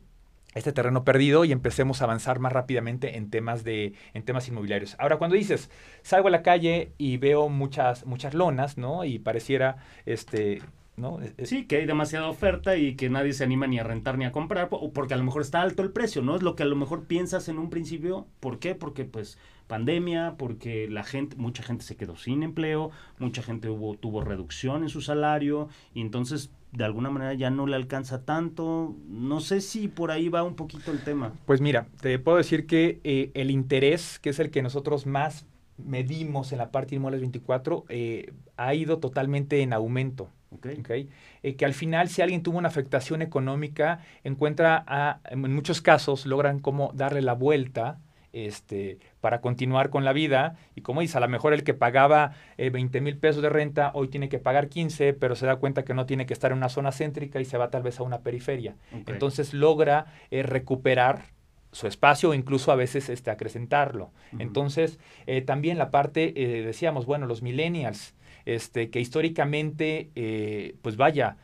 [0.54, 4.96] este terreno perdido y empecemos a avanzar más rápidamente en temas de en temas inmobiliarios.
[5.00, 5.70] Ahora cuando dices,
[6.02, 9.04] salgo a la calle y veo muchas muchas lonas, ¿no?
[9.04, 10.62] Y pareciera este
[10.98, 11.20] ¿no?
[11.44, 14.32] Sí, que hay demasiada oferta y que nadie se anima ni a rentar ni a
[14.32, 16.36] comprar, porque a lo mejor está alto el precio, ¿no?
[16.36, 18.28] Es lo que a lo mejor piensas en un principio.
[18.40, 18.76] ¿Por qué?
[18.76, 19.38] Porque pues
[19.72, 24.84] pandemia, porque la gente, mucha gente se quedó sin empleo, mucha gente hubo, tuvo reducción
[24.84, 28.98] en su salario, y entonces de alguna manera ya no le alcanza tanto.
[29.08, 31.32] No sé si por ahí va un poquito el tema.
[31.46, 35.46] Pues mira, te puedo decir que eh, el interés, que es el que nosotros más
[35.78, 40.28] medimos en la parte inmuebles 24, eh, ha ido totalmente en aumento.
[40.54, 41.08] Okay.
[41.44, 46.26] Eh, que al final, si alguien tuvo una afectación económica, encuentra, a, en muchos casos,
[46.26, 48.00] logran como darle la vuelta
[48.34, 50.56] este, para continuar con la vida.
[50.76, 53.91] Y como dice, a lo mejor el que pagaba 20 eh, mil pesos de renta
[53.94, 56.58] hoy tiene que pagar 15, pero se da cuenta que no tiene que estar en
[56.58, 58.76] una zona céntrica y se va tal vez a una periferia.
[58.91, 61.24] Entonces logra eh, recuperar
[61.72, 64.12] su espacio o incluso a veces este, acrecentarlo.
[64.39, 68.13] Entonces, eh, también la parte, decíamos, bueno, los millennials,
[68.44, 70.10] este, que históricamente,
[70.82, 71.38] pues vaya,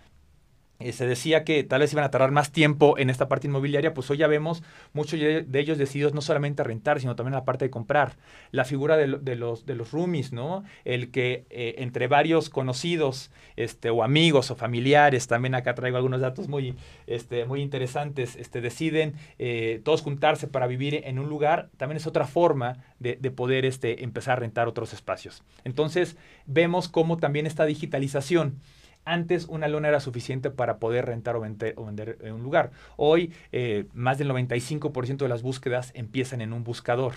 [0.80, 3.94] eh, se decía que tal vez iban a tardar más tiempo en esta parte inmobiliaria,
[3.94, 4.64] pues hoy ya vemos
[4.94, 8.16] muchos de ellos decididos no solamente a rentar, sino también a la parte de comprar.
[8.52, 10.64] La figura de, los, de los roomies, ¿no?
[10.86, 16.22] El que eh, entre varios conocidos este, o amigos o familiares, también acá traigo algunos
[16.22, 16.76] datos muy,
[17.08, 22.08] este, muy interesantes, este, deciden eh, todos juntarse para vivir en un lugar, también es
[22.08, 25.44] otra forma de, de poder este, empezar a rentar otros espacios.
[25.64, 28.60] Entonces, vemos cómo también esta digitalización
[29.08, 31.76] antes una lona era suficiente para poder rentar o vender,
[32.22, 32.72] en un lugar.
[32.98, 37.14] Hoy eh, más del 95% de las búsquedas empiezan en un buscador.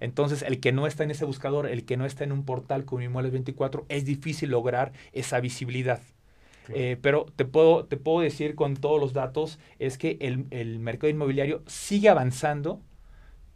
[0.00, 2.84] Entonces, el que no está en ese buscador, el que no está en un portal
[2.84, 6.00] como Inmuebles 24, es difícil lograr esa visibilidad.
[6.74, 10.80] Eh, pero te puedo, te puedo decir con todos los datos, es que el, el
[10.80, 12.82] mercado inmobiliario sigue avanzando,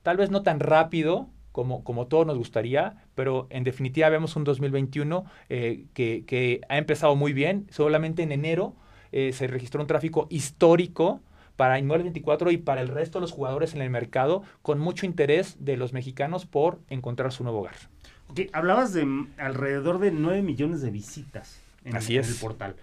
[0.03, 4.45] tal vez no tan rápido, como, como todos nos gustaría, pero en definitiva vemos un
[4.45, 7.67] 2021 eh, que, que, ha empezado muy bien.
[7.71, 8.75] Solamente en enero
[9.13, 11.21] eh, se registró un tráfico histórico
[11.57, 15.07] para Inmuebles 24 y para el resto de los jugadores en el mercado, con mucho
[15.07, 17.77] interés de los mexicanos por encontrar su nuevo hogar.
[18.29, 22.27] Okay, hablabas de alrededor de 9 millones de visitas en, Así es.
[22.27, 22.77] en el portal.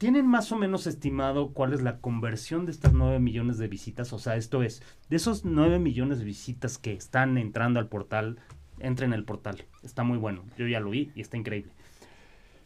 [0.00, 4.14] ¿Tienen más o menos estimado cuál es la conversión de estas 9 millones de visitas?
[4.14, 8.38] O sea, esto es, de esos 9 millones de visitas que están entrando al portal,
[8.78, 9.66] entren al portal.
[9.82, 10.42] Está muy bueno.
[10.56, 11.72] Yo ya lo vi y está increíble.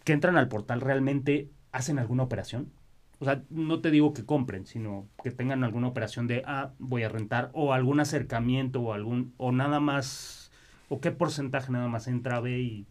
[0.04, 2.70] Que entran al portal, ¿realmente hacen alguna operación?
[3.18, 7.02] O sea, no te digo que compren, sino que tengan alguna operación de, ah, voy
[7.02, 10.52] a rentar, o algún acercamiento, o algún, o nada más,
[10.88, 12.86] o qué porcentaje nada más entra, ve y...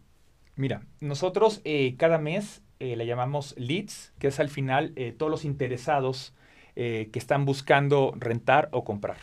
[0.54, 5.30] Mira, nosotros eh, cada mes eh, le llamamos leads, que es al final eh, todos
[5.30, 6.34] los interesados
[6.76, 9.16] eh, que están buscando rentar o comprar.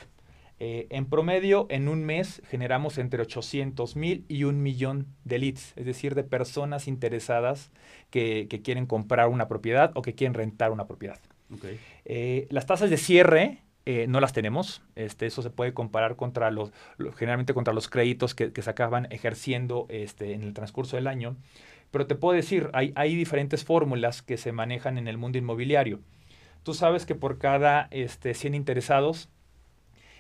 [0.60, 5.74] Eh, en promedio, en un mes generamos entre 800 mil y un millón de leads,
[5.76, 7.70] es decir, de personas interesadas
[8.10, 11.20] que, quieren comprar una propiedad o que quieren rentar una propiedad.
[12.50, 13.60] Las tasas de cierre
[14.08, 14.82] no las tenemos.
[14.96, 16.72] Este, eso se puede comparar contra los,
[17.18, 21.36] generalmente contra los créditos que, se acaban ejerciendo este, en el transcurso del año.
[21.92, 26.00] Pero te puedo decir, hay, hay diferentes fórmulas que se manejan en el mundo inmobiliario.
[26.64, 29.30] Tú sabes que por cada este, 100 interesados,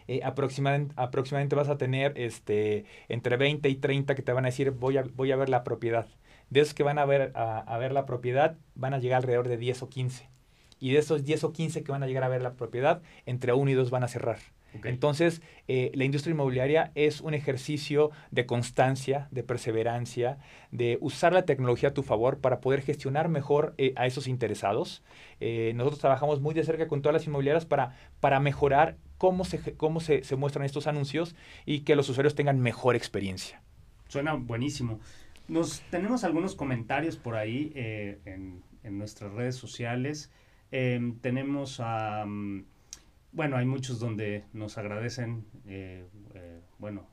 [0.07, 4.49] eh, aproximadamente, aproximadamente, vas a tener este, entre 20 y 30 que te van a
[4.49, 6.07] decir voy a, voy a ver la propiedad.
[6.49, 9.57] De esos que van a ver, a, ver la propiedad, van a llegar alrededor de
[9.57, 10.29] 10 o 15.
[10.79, 13.53] Y de esos 10 o 15 que van a llegar a ver la propiedad, entre
[13.53, 14.39] uno y dos van a cerrar.
[14.83, 20.37] Entonces, eh, la industria inmobiliaria es un ejercicio de constancia, de perseverancia,
[20.71, 25.03] de usar la tecnología a tu favor para poder gestionar mejor eh, a esos interesados.
[25.39, 29.75] Eh, nosotros trabajamos muy de cerca con todas las inmobiliarias para, para mejorar cómo, se,
[29.75, 33.61] cómo se, se muestran estos anuncios y que los usuarios tengan mejor experiencia.
[34.07, 34.99] Suena buenísimo.
[35.47, 40.31] Nos tenemos algunos comentarios por ahí en, en, nuestras redes sociales.
[40.71, 42.25] Em, tenemos a...
[42.25, 42.65] Mm,
[43.33, 47.05] bueno, hay muchos donde nos agradecen, eh, eh, bueno,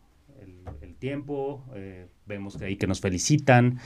[0.82, 3.78] el, tiempo, eh, vemos que ahí que nos felicitan.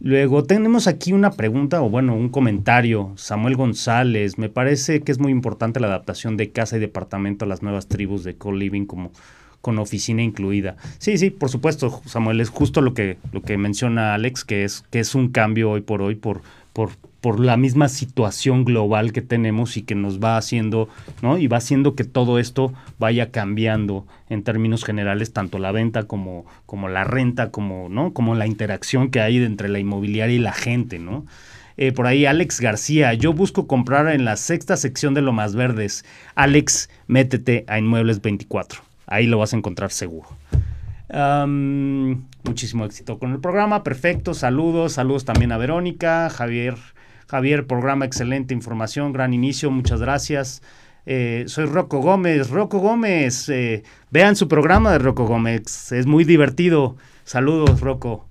[0.00, 3.12] Luego tenemos aquí una pregunta o bueno, un comentario.
[3.16, 7.48] Samuel González, me parece que es muy importante la adaptación de casa y departamento a
[7.48, 9.12] las nuevas tribus de co-living como
[9.60, 10.76] con oficina incluida.
[10.98, 14.82] Sí, sí, por supuesto, Samuel, es justo lo que, lo que menciona Alex, que es,
[14.90, 16.42] que es un cambio hoy por hoy por,
[16.76, 16.90] por,
[17.22, 20.90] por la misma situación global que tenemos y que nos va haciendo,
[21.22, 21.38] ¿no?
[21.38, 26.44] Y va haciendo que todo esto vaya cambiando en términos generales, tanto la venta como,
[26.66, 28.12] como la renta, como, ¿no?
[28.12, 31.24] Como la interacción que hay entre la inmobiliaria y la gente, ¿no?
[31.78, 35.54] Eh, por ahí Alex García, yo busco comprar en la sexta sección de Lo Más
[35.54, 36.04] Verdes.
[36.34, 38.82] Alex, métete a Inmuebles 24.
[39.06, 40.28] Ahí lo vas a encontrar seguro.
[41.08, 46.76] Muchísimo éxito con el programa, perfecto, saludos, saludos también a Verónica, Javier
[47.26, 50.62] Javier, programa excelente, información, gran inicio, muchas gracias.
[51.06, 52.50] Eh, soy Rocco Gómez.
[52.50, 56.96] Rocco Gómez, eh, vean su programa de Rocco Gómez, es muy divertido.
[57.24, 58.28] Saludos, Rocco.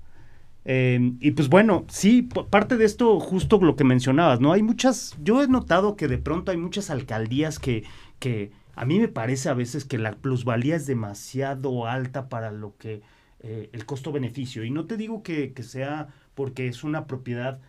[0.64, 4.54] Eh, y pues bueno, sí, parte de esto, justo lo que mencionabas, ¿no?
[4.54, 7.84] Hay muchas, yo he notado que de pronto hay muchas alcaldías que,
[8.20, 12.76] que a mí me parece a veces que la plusvalía es demasiado alta para lo
[12.78, 13.02] que
[13.42, 14.64] el costo-beneficio.
[14.64, 17.60] Y no te digo que, que sea porque es una propiedad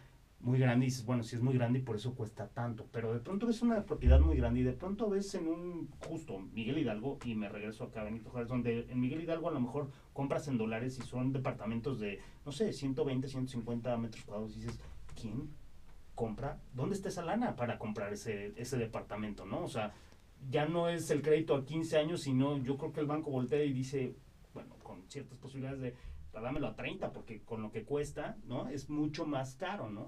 [0.46, 3.12] muy grande y dices, bueno, si es muy grande y por eso cuesta tanto, pero
[3.12, 6.78] de pronto ves una propiedad muy grande y de pronto ves en un, justo, Miguel
[6.78, 9.90] Hidalgo, y me regreso acá a Benito Juárez, donde en Miguel Hidalgo a lo mejor
[10.12, 14.78] compras en dólares y son departamentos de, no sé, 120, 150 metros cuadrados y dices,
[15.20, 15.50] ¿quién
[16.14, 16.60] compra?
[16.74, 19.64] ¿Dónde está esa lana para comprar ese, ese departamento, no?
[19.64, 19.94] O sea,
[20.48, 23.64] ya no es el crédito a 15 años, sino yo creo que el banco voltea
[23.64, 24.14] y dice,
[24.54, 25.94] bueno, con ciertas posibilidades de
[26.32, 28.68] dámelo a 30, porque con lo que cuesta, ¿no?
[28.68, 30.06] Es mucho más caro, ¿no?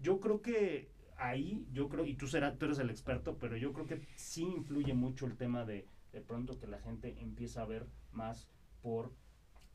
[0.00, 3.72] Yo creo que ahí, yo creo, y tú, serás, tú eres el experto, pero yo
[3.72, 7.66] creo que sí influye mucho el tema de de pronto que la gente empieza a
[7.66, 8.48] ver más
[8.82, 9.12] por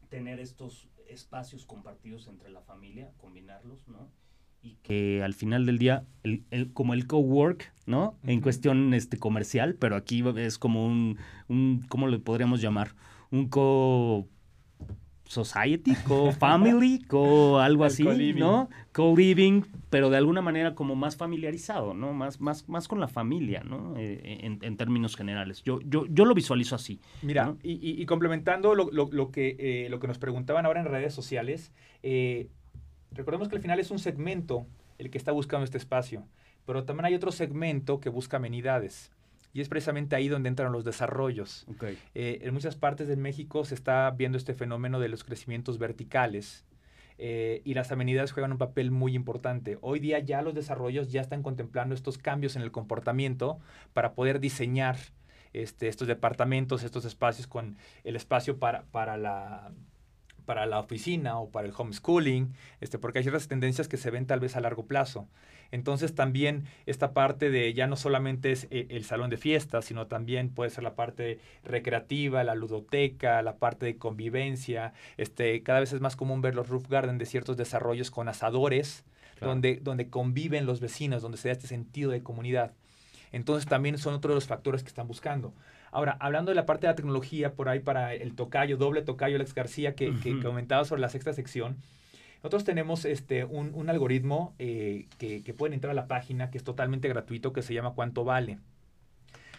[0.10, 4.12] tener estos espacios compartidos entre la familia, combinarlos, ¿no?
[4.62, 8.18] Y que al final del día, el, como el co-work, ¿no?
[8.26, 12.96] En cuestión este, comercial, pero aquí es como un, un, ¿cómo le podríamos llamar?
[13.32, 14.28] Un co
[15.28, 18.70] society, co-family, co algo así, ¿no?
[18.92, 22.14] Co-living, pero de alguna manera como más familiarizado, ¿no?
[22.14, 23.96] Más, más, más con la familia, ¿no?
[23.98, 25.64] Eh, en, términos generales.
[25.64, 27.00] Yo, yo, yo lo visualizo así.
[27.22, 31.74] Mira, y, complementando lo, lo, que, eh, lo que nos preguntaban ahora en redes sociales,
[32.04, 32.48] eh,
[33.18, 34.66] recordemos que al final es un segmento
[34.98, 36.26] el que está buscando este espacio,
[36.66, 39.12] pero también hay otro segmento que busca amenidades.
[39.54, 41.66] Y es precisamente ahí donde entran los desarrollos.
[42.14, 46.66] Eh, en muchas partes de México se está viendo este fenómeno de los crecimientos verticales.
[47.18, 49.80] Eh, y las amenidades juegan un papel muy importante.
[49.82, 53.58] Hoy día ya los desarrollos ya están contemplando estos cambios en el comportamiento
[53.94, 54.98] para poder diseñar
[55.54, 59.72] este, estos departamentos, estos espacios con el espacio para, para la
[60.48, 64.26] para la oficina o para el homeschooling, este, porque hay ciertas tendencias que se ven
[64.26, 65.28] tal vez a largo plazo.
[65.72, 70.08] Entonces también esta parte de ya no solamente es eh, el salón de fiestas, sino
[70.08, 74.94] también puede ser la parte recreativa, la ludoteca, la parte de convivencia.
[75.18, 79.04] Este, cada vez es más común ver los roof garden de ciertos desarrollos con asadores,
[79.42, 82.72] donde, donde conviven los vecinos, donde se da este sentido de comunidad.
[83.34, 85.54] Entonces también son otros de los factores que están buscando.
[85.98, 89.36] Ahora, hablando de la parte de la tecnología, por ahí para el tocayo, doble tocayo
[89.36, 91.78] Alex García, que, comentaba sobre la sexta sección,
[92.36, 97.08] nosotros tenemos este, un, algoritmo eh, que, pueden entrar a la página, que es totalmente
[97.08, 98.60] gratuito, que se llama Cuánto Vale.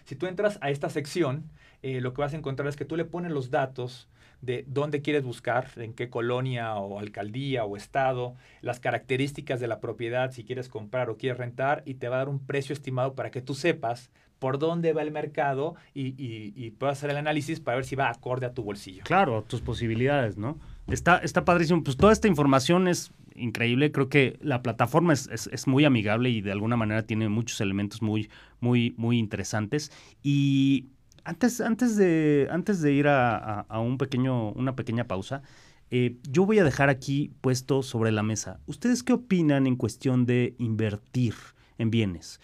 [0.05, 1.51] Si tú entras a esta sección,
[1.82, 4.09] eh, lo que vas a encontrar es que tú le pones los datos
[4.41, 9.80] de dónde quieres buscar, en qué colonia o alcaldía o estado, las características de la
[9.80, 13.16] propiedad, si quieres comprar o quieres rentar, y te va a dar un precio estimado
[13.16, 17.61] para que tú sepas por dónde va el mercado y, y, puedas hacer el análisis
[17.61, 19.03] para ver si va acorde a tu bolsillo.
[19.05, 20.59] Claro, tus posibilidades, ¿no?
[20.86, 21.82] Está, está padrísimo.
[21.82, 23.93] Pues toda esta información es increíble.
[23.93, 28.03] Creo que la plataforma es, es, muy amigable y de alguna manera tiene muchos elementos
[28.03, 28.30] muy,
[28.61, 29.93] muy, muy interesantes.
[30.22, 30.89] Y
[31.24, 35.43] antes, antes, de, antes de ir a, un pequeño, una pequeña pausa,
[35.91, 38.61] eh, yo voy a dejar aquí puesto sobre la mesa.
[38.66, 41.34] ¿Ustedes qué opinan en cuestión de invertir
[41.78, 42.41] en bienes?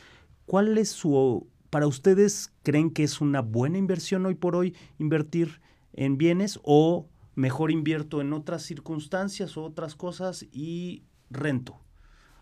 [0.47, 1.49] ¿Cuál es su...
[1.75, 5.61] Para ustedes, ¿creen que es una buena inversión hoy por hoy invertir
[5.93, 11.81] en bienes o mejor invierto en otras circunstancias o otras cosas y rento?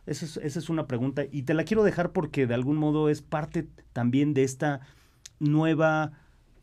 [0.05, 3.09] Esa es, esa es una pregunta y te la quiero dejar porque de algún modo
[3.09, 4.81] es parte también de esta
[5.39, 6.13] nueva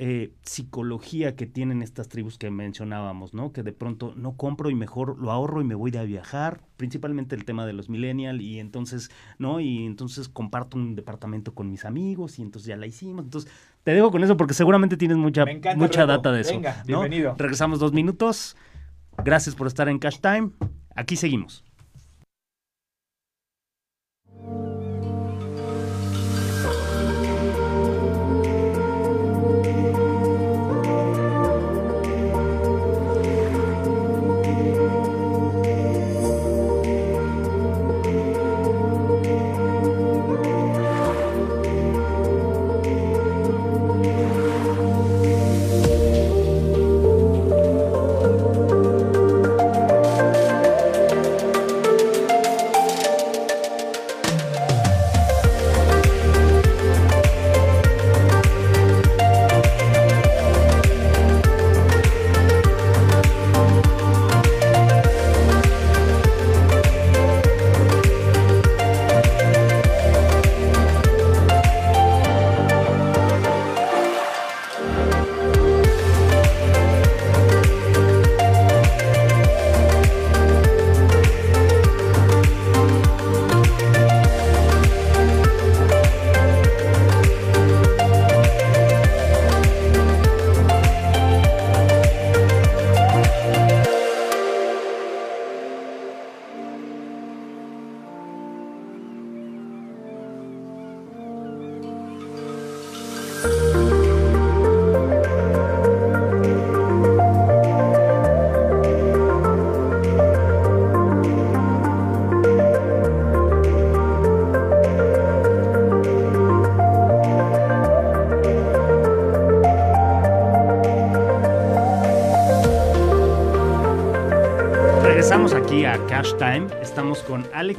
[0.02, 3.52] eh, psicología que tienen estas tribus que mencionábamos, ¿no?
[3.52, 7.36] Que de pronto no compro y mejor lo ahorro y me voy a viajar, principalmente
[7.36, 9.60] el tema de los millennials y entonces, ¿no?
[9.60, 13.26] Y entonces comparto un departamento con mis amigos y entonces ya la hicimos.
[13.26, 13.52] Entonces,
[13.84, 15.43] te dejo con eso porque seguramente tienes mucha,
[15.76, 16.54] mucha data de eso.
[16.54, 17.36] Venga, bienvenido.
[17.38, 18.56] Regresamos dos minutos.
[19.26, 20.52] Gracias por estar en Cash Time.
[20.95, 21.66] Aquí seguimos.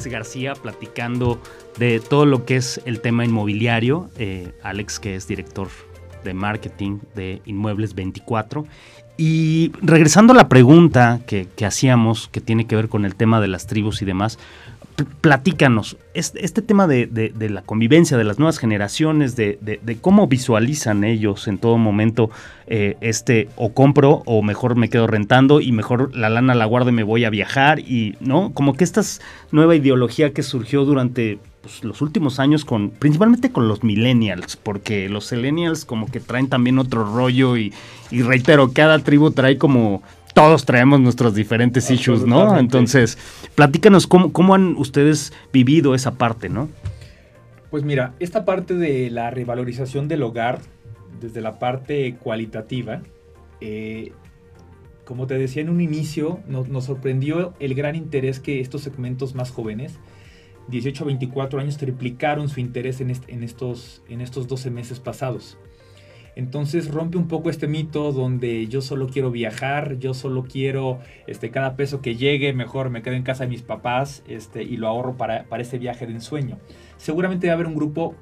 [0.01, 1.39] Alex García platicando
[1.79, 4.09] de todo lo que es el tema inmobiliario.
[4.17, 5.69] Eh, Alex, que es director
[6.25, 8.67] de marketing de Inmuebles 24.
[9.19, 13.43] Y regresando a la pregunta que, que hacíamos, que tiene que ver con el tema
[13.43, 14.39] de las tribus y demás,
[15.21, 19.59] platícanos, este, tema de, la convivencia de las nuevas generaciones, de,
[20.01, 22.31] cómo visualizan ellos en todo momento
[22.67, 26.91] eh, este o compro o mejor me quedo rentando y mejor la lana la guardo
[26.91, 28.53] y me voy a viajar y, ¿no?
[28.53, 29.03] Como que esta
[29.51, 35.09] nueva ideología que surgió durante pues, los últimos años con, principalmente con los millennials, porque
[35.09, 37.73] los millennials como que traen también otro rollo y,
[38.11, 40.03] y reitero, cada tribu trae como
[40.41, 42.59] todos traemos nuestros diferentes issues, ¿no?
[42.59, 43.19] Entonces,
[43.55, 46.71] platícanos cómo, cómo han ustedes vivido esa parte, ¿no?
[47.71, 50.61] Pues mira, esta parte de la revalorización del hogar,
[51.21, 53.03] desde la parte cualitativa,
[53.61, 54.13] eh,
[55.05, 59.51] como te decía en un inicio, nos, sorprendió el gran interés que estos segmentos más
[59.51, 59.99] jóvenes,
[60.69, 65.59] 18 a 24 años, triplicaron su interés en, en, estos, en estos 12 meses pasados.
[66.37, 71.51] Entonces rompe un poco este mito donde yo solo quiero viajar, yo solo quiero este,
[71.51, 74.89] cada peso que llegue, mejor me quedo en casa de mis papás este, y lo
[74.89, 76.59] ahorro para, para ese viaje de ensueño.
[76.97, 78.15] Seguramente va a haber un grupo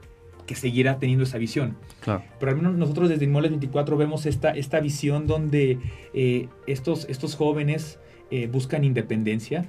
[0.49, 1.77] que seguirá teniendo esa visión.
[2.01, 2.25] Claro.
[2.41, 5.79] Pero al menos nosotros desde Inmuebles 24 vemos esta, esta visión donde
[6.15, 8.01] eh, estos, estos jóvenes
[8.31, 9.67] eh, buscan independencia,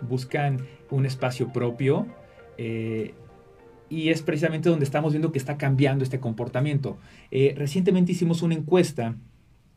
[0.00, 2.06] buscan un espacio propio,
[2.56, 3.14] eh,
[3.94, 6.98] y es precisamente donde estamos viendo que está cambiando este comportamiento.
[7.30, 9.16] Eh, recientemente hicimos una encuesta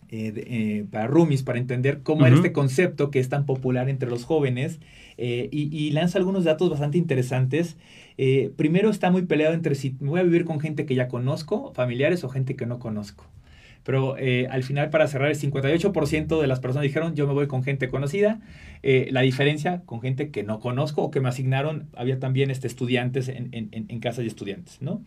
[0.10, 4.10] eh, eh, para roomies, para entender cómo era este concepto que es tan popular entre
[4.10, 4.80] los jóvenes
[5.18, 7.76] y, y, lanza algunos datos bastante interesantes.
[8.56, 12.24] primero está muy peleado entre si voy a vivir con gente que ya conozco, familiares
[12.24, 13.26] o gente que no conozco.
[13.88, 14.18] Pero
[14.52, 17.88] al final, para cerrar, el 58% de las personas dijeron yo me voy con gente
[17.88, 18.42] conocida.
[18.84, 23.30] la diferencia con gente que no conozco o que me asignaron, había también este, estudiantes
[23.30, 25.02] en, en, en casa de estudiantes, ¿no?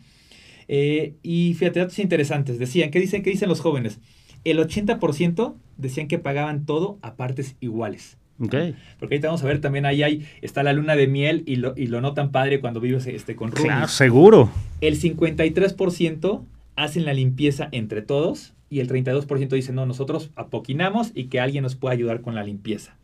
[0.73, 2.61] Eh, y fíjate, datos interesantes.
[2.61, 3.99] Decían, ¿qué dicen, qué dicen los jóvenes?
[4.45, 8.19] El 80% decían que pagaban todo a partes iguales.
[8.39, 8.77] Okay.
[9.01, 11.75] Porque ahorita vamos a ver también ahí hay, está la luna de miel y lo,
[11.77, 13.67] y lo notan padre cuando vives este, con roomies.
[13.67, 14.51] Claro, seguro.
[14.81, 16.45] El 53%
[16.77, 21.63] hacen la limpieza entre todos y el 32% dicen, no, nosotros apoquinamos y que alguien
[21.63, 22.97] nos pueda ayudar con la limpieza.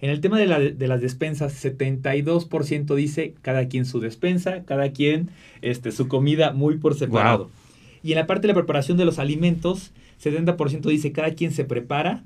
[0.00, 5.30] En el tema de, las despensas, 72% dice cada quien su despensa, cada quien
[5.60, 7.50] este, su comida muy por separado.
[8.02, 9.92] Y en la parte de la preparación de los alimentos,
[10.22, 12.24] 70% dice cada quien se prepara,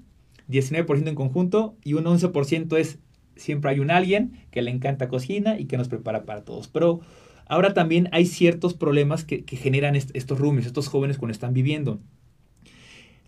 [0.48, 2.98] 19% en conjunto y un 11% es
[3.36, 6.68] siempre hay un alguien que le encanta cocina y que nos prepara para todos.
[6.68, 7.00] Pero
[7.46, 11.98] ahora también hay ciertos problemas que, generan estos roomies, estos jóvenes cuando están viviendo.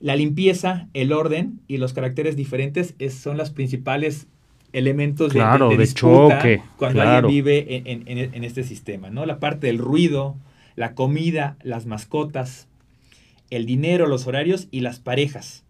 [0.01, 4.27] La limpieza, el orden y los caracteres diferentes son las principales
[4.73, 9.25] elementos de, de, choque cuando alguien vive en, este sistema, ¿no?
[9.25, 10.37] La parte del ruido,
[10.75, 12.69] la comida, las mascotas,
[13.51, 15.65] el dinero, los horarios y las parejas.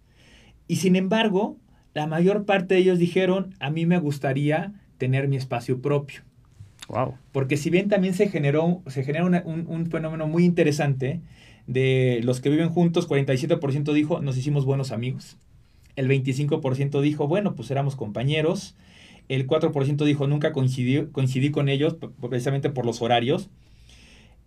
[0.66, 1.56] Y sin embargo,
[1.94, 6.22] la mayor parte de ellos dijeron, a mí me gustaría tener mi espacio propio.
[6.88, 7.14] Wow.
[7.32, 11.20] Porque si bien también se generó, se genera un, un, fenómeno muy interesante
[11.66, 15.36] de los que viven juntos, 47% dijo, nos hicimos buenos amigos.
[15.96, 18.76] El 25% dijo, bueno, pues éramos compañeros
[19.28, 23.50] el 4% dijo nunca coincidí, coincidí con ellos precisamente por los horarios,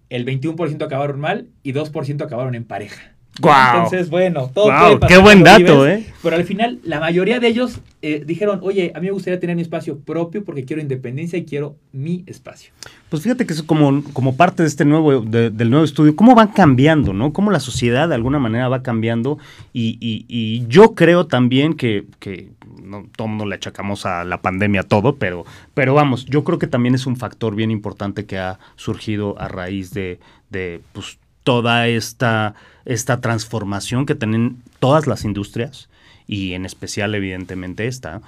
[0.10, 3.16] el 21% acabaron mal y 2% acabaron en pareja.
[3.42, 6.06] Entonces, bueno, todo wow, Qué buen dato, ¿eh?
[6.22, 9.56] Pero al final, la mayoría de ellos eh, dijeron, oye, a mí me gustaría tener
[9.56, 12.72] mi espacio propio porque quiero independencia y quiero mi espacio.
[13.10, 16.50] Pues fíjate que es como, como parte de este nuevo, del nuevo estudio, cómo van
[16.50, 17.32] cambiando, ¿no?
[17.32, 19.38] Cómo la sociedad de alguna manera va cambiando
[19.74, 22.50] y, y, yo creo también que, que
[22.84, 26.68] no, todo mundo le achacamos a la pandemia todo, pero, pero vamos, yo creo que
[26.68, 30.20] también es un factor bien importante que ha surgido a raíz de,
[30.50, 32.56] de pues, toda esta,
[32.90, 35.90] esta transformación que tienen todas las industrias
[36.28, 38.22] y en especial evidentemente esta.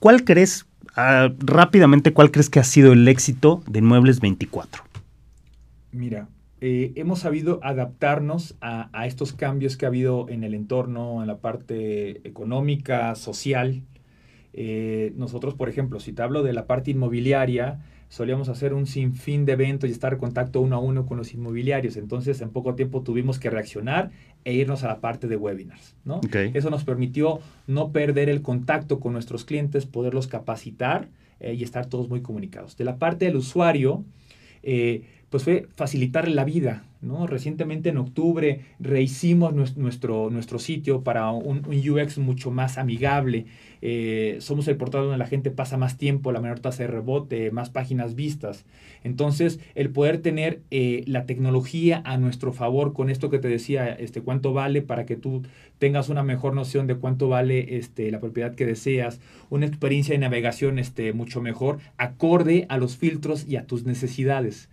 [0.00, 0.66] ¿Cuál crees,
[0.96, 4.82] ah, rápidamente, cuál crees que ha sido el éxito de Inmuebles 24?
[5.92, 6.26] Mira,
[6.60, 11.38] eh, hemos sabido adaptarnos a, estos cambios que ha habido en el entorno, en la
[11.38, 13.82] parte económica, social.
[14.54, 17.80] Eh, nosotros, por ejemplo, si te hablo de la parte inmobiliaria,
[18.14, 21.34] solíamos hacer un sinfín de eventos y estar en contacto uno a uno con los
[21.34, 21.96] inmobiliarios.
[21.96, 24.12] Entonces, en poco tiempo tuvimos que reaccionar
[24.44, 25.96] e irnos a la parte de webinars.
[26.04, 26.20] ¿no?
[26.54, 31.08] Eso nos permitió no perder el contacto con nuestros clientes, poderlos capacitar
[31.40, 32.76] eh, y estar todos muy comunicados.
[32.76, 34.04] De la parte del usuario,
[34.62, 35.02] eh,
[35.34, 36.84] pues fue facilitarle la vida.
[37.02, 37.26] ¿no?
[37.26, 43.46] Recientemente en octubre rehicimos nuestro, nuestro sitio para un, UX mucho más amigable,
[43.82, 47.50] eh, somos el portal donde la gente pasa más tiempo, la menor tasa de rebote,
[47.50, 48.64] más páginas vistas.
[49.02, 53.88] Entonces, el poder tener eh, la tecnología a nuestro favor con esto que te decía,
[53.92, 55.42] este, cuánto vale para que tú
[55.80, 59.18] tengas una mejor noción de cuánto vale este, la propiedad que deseas,
[59.50, 64.68] una experiencia de navegación este, mucho mejor, acorde a los filtros y a tus necesidades.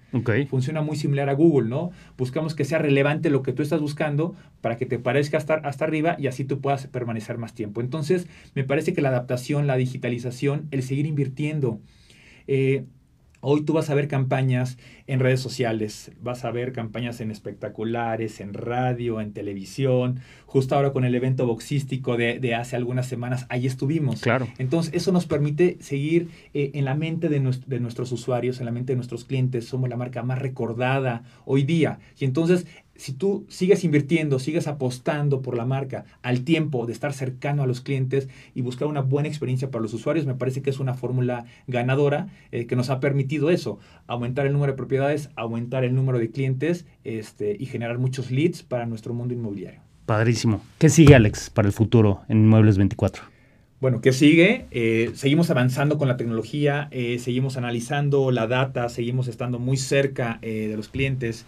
[0.49, 1.91] Funciona muy similar a Google, ¿no?
[2.17, 5.85] Buscamos que sea relevante lo que tú estás buscando para que te parezca hasta, hasta
[5.85, 7.81] arriba y así tú puedas permanecer más tiempo.
[7.81, 11.79] Entonces, me parece que la adaptación, la digitalización, el seguir invirtiendo.
[12.47, 12.85] Eh,
[13.41, 14.77] hoy tú vas a ver campañas
[15.07, 20.21] en redes sociales, vas a ver campañas en espectaculares, en radio, en televisión.
[20.45, 24.21] Justo ahora con el evento boxístico de, hace algunas semanas, ahí estuvimos.
[24.21, 24.47] Claro.
[24.57, 28.71] Entonces, eso nos permite seguir eh, en la mente de, de, nuestros usuarios, en la
[28.71, 29.65] mente de nuestros clientes.
[29.65, 31.99] Somos la marca más recordada hoy día.
[32.19, 32.67] Y entonces,
[33.01, 37.65] si tú sigues invirtiendo, sigues apostando por la marca al tiempo de estar cercano a
[37.65, 40.93] los clientes y buscar una buena experiencia para los usuarios, me parece que es una
[40.93, 45.95] fórmula ganadora eh, que nos ha permitido eso, aumentar el número de propiedades, aumentar el
[45.95, 49.81] número de clientes este, y generar muchos leads para nuestro mundo inmobiliario.
[50.05, 50.61] Padrísimo.
[50.77, 53.30] ¿Qué sigue, Alex, para el futuro en Inmuebles 24?
[53.81, 54.67] Bueno, ¿qué sigue?
[54.69, 60.37] Eh, seguimos avanzando con la tecnología, eh, seguimos analizando la data, seguimos estando muy cerca
[60.43, 61.47] eh, de los clientes.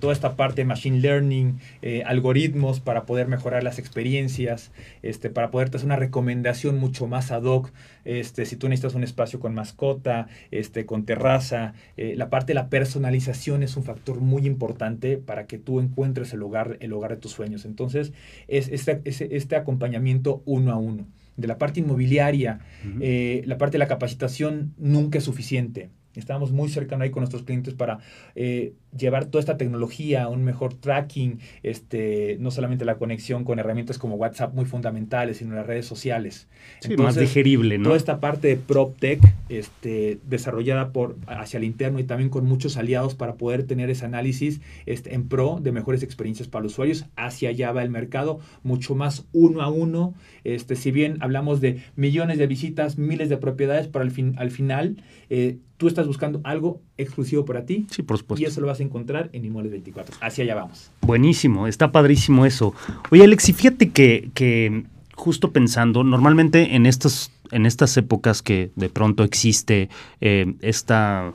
[0.00, 1.60] toda esta parte de machine learning,
[2.06, 7.42] algoritmos para poder mejorar las experiencias, este, para poder hacer una recomendación mucho más ad
[7.42, 7.70] hoc.
[8.06, 12.70] Este, si tú necesitas un espacio con mascota, este, con terraza, la parte de la
[12.70, 17.18] personalización es un factor muy importante para que tú encuentres el hogar, el hogar de
[17.18, 17.66] tus sueños.
[17.66, 18.14] Entonces,
[18.48, 21.06] es este, este acompañamiento uno a uno
[21.38, 22.58] de la parte inmobiliaria,
[23.00, 25.90] eh, la parte de la capacitación nunca es suficiente.
[26.18, 27.98] Estamos muy cercanos ahí con nuestros clientes para
[28.34, 33.98] eh, llevar toda esta tecnología, un mejor tracking, este, no solamente la conexión con herramientas
[33.98, 36.48] como WhatsApp muy fundamentales, sino las redes sociales.
[36.80, 37.84] Sí, más digerible, ¿no?
[37.84, 42.76] Toda esta parte de PropTech, este, desarrollada por, hacia el interno y también con muchos
[42.76, 47.06] aliados para poder tener ese análisis este, en pro de mejores experiencias para los usuarios.
[47.16, 50.14] Hacia allá va el mercado, mucho más uno a uno.
[50.44, 54.50] Este, si bien hablamos de millones de visitas, miles de propiedades, pero al, fin, al
[54.50, 57.86] final eh, tú estás buscando algo exclusivo para ti.
[57.90, 58.42] Sí, por supuesto.
[58.42, 60.16] Y eso lo vas a encontrar en Inmuebles 24.
[60.20, 60.90] Hacia allá vamos.
[61.02, 62.74] Buenísimo, está padrísimo eso.
[63.10, 68.70] Oye, Alex, y fíjate que, que justo pensando, normalmente en estas, en estas épocas que
[68.76, 69.88] de pronto existe
[70.20, 71.32] eh, esta,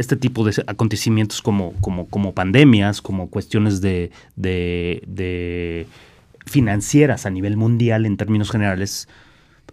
[0.00, 5.86] este tipo de acontecimientos como, como, como pandemias, como cuestiones de, de, de
[6.46, 9.08] financieras a nivel mundial en términos generales,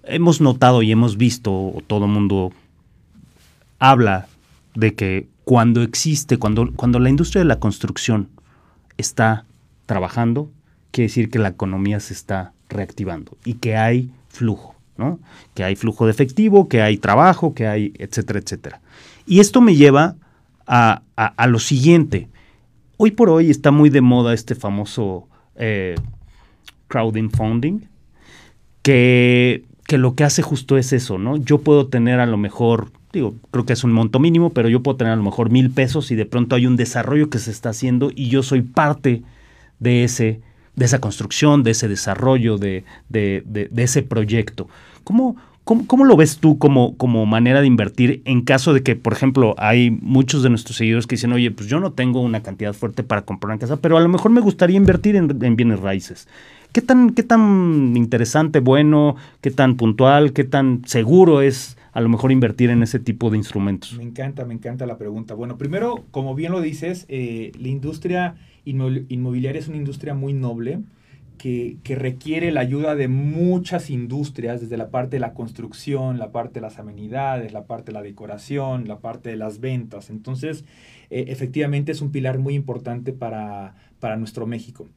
[0.03, 2.51] hemos notado y hemos visto, o todo el mundo
[3.79, 4.27] habla
[4.75, 8.29] de que cuando existe, cuando, cuando la industria de la construcción
[8.97, 9.45] está
[9.85, 10.51] trabajando,
[10.91, 15.19] quiere decir que la economía se está reactivando y que hay flujo, ¿no?
[15.53, 18.81] Que hay flujo de efectivo, que hay trabajo, que hay, etcétera, etcétera.
[19.25, 20.15] Y esto me lleva
[20.65, 21.01] a,
[21.47, 22.27] lo siguiente.
[22.97, 25.95] Hoy por hoy está muy de moda este famoso eh,
[26.87, 27.87] crowdfunding,
[28.81, 31.37] que, que lo que hace justo es eso, ¿no?
[31.37, 32.91] Yo puedo tener a lo mejor
[33.51, 36.11] creo que es un monto mínimo, pero yo puedo tener a lo mejor mil pesos
[36.11, 39.23] y de pronto hay un desarrollo que se está haciendo y yo soy parte
[39.79, 40.41] de, ese,
[40.75, 44.67] de esa construcción, de ese desarrollo, de, de, de, ese proyecto.
[45.03, 49.13] ¿Cómo, cómo, lo ves tú como, como manera de invertir en caso de que, por
[49.13, 52.73] ejemplo, hay muchos de nuestros seguidores que dicen, oye, pues yo no tengo una cantidad
[52.73, 55.79] fuerte para comprar una casa, pero a lo mejor me gustaría invertir en, en bienes
[55.79, 56.27] raíces?
[56.71, 62.09] ¿Qué tan, ¿Qué tan interesante, bueno, qué tan puntual, qué tan seguro es a lo
[62.09, 63.97] mejor invertir en ese tipo de instrumentos?
[63.97, 65.33] Me encanta, me encanta la pregunta.
[65.33, 68.35] Bueno, primero, como bien lo dices, eh, la industria
[68.65, 70.81] inmobiliaria es una industria muy noble.
[71.39, 76.55] Que, requiere la ayuda de muchas industrias, desde la parte de la construcción, la parte
[76.55, 80.11] de las amenidades, la parte de la decoración, la parte de las ventas.
[80.11, 80.65] Entonces,
[81.09, 84.87] eh, efectivamente es un pilar muy importante para, para nuestro México.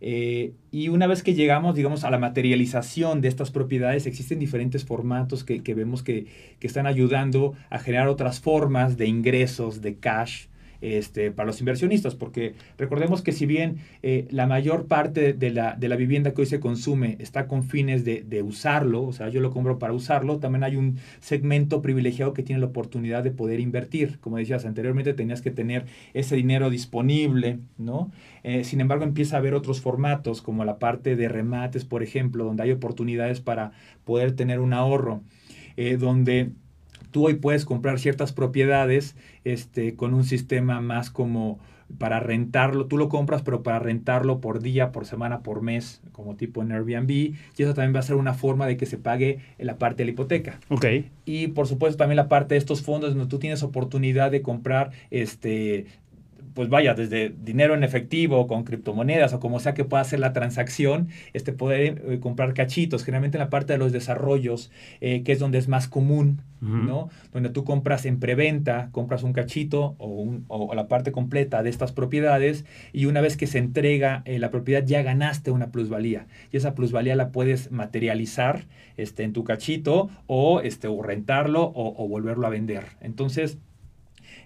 [0.00, 4.84] Eh, y una vez que llegamos, digamos, a la materialización de estas propiedades, existen diferentes
[4.84, 6.26] formatos que, vemos que,
[6.60, 10.46] que, están ayudando a generar otras formas de ingresos, de cash,
[10.80, 15.74] este, para los inversionistas, porque recordemos que si bien eh, la mayor parte de la,
[15.74, 19.28] de la, vivienda que hoy se consume está con fines de, de, usarlo, o sea,
[19.28, 23.32] yo lo compro para usarlo, también hay un segmento privilegiado que tiene la oportunidad de
[23.32, 24.18] poder invertir.
[24.20, 28.12] Como decías anteriormente, tenías que tener ese dinero disponible, ¿no?
[28.44, 32.44] Eh, sin embargo, empieza a haber otros formatos, como la parte de remates, por ejemplo,
[32.44, 33.72] donde hay oportunidades para
[34.04, 35.22] poder tener un ahorro,
[35.76, 36.52] eh, donde
[37.10, 41.58] tú hoy puedes comprar ciertas propiedades este, con un sistema más como
[41.96, 46.36] para rentarlo, tú lo compras, pero para rentarlo por día, por semana, por mes, como
[46.36, 49.38] tipo en Airbnb, y eso también va a ser una forma de que se pague
[49.58, 50.60] la parte de la hipoteca.
[50.68, 50.84] Ok.
[51.24, 54.90] Y por supuesto también la parte de estos fondos donde tú tienes oportunidad de comprar
[55.10, 55.86] este
[56.58, 60.32] pues vaya, desde dinero en efectivo, con criptomonedas o como sea que pueda hacer la
[60.32, 65.30] transacción, este, poder eh, comprar cachitos, generalmente en la parte de los desarrollos, eh, que
[65.30, 67.10] es donde es más común, ¿no?
[67.32, 71.70] Donde tú compras en preventa, compras un cachito o, un, o, la parte completa de
[71.70, 76.26] estas propiedades y una vez que se entrega eh, la propiedad ya ganaste una plusvalía
[76.50, 78.64] y esa plusvalía la puedes materializar
[78.96, 82.82] este, en tu cachito o, este, o rentarlo o, o volverlo a vender.
[83.00, 83.58] Entonces,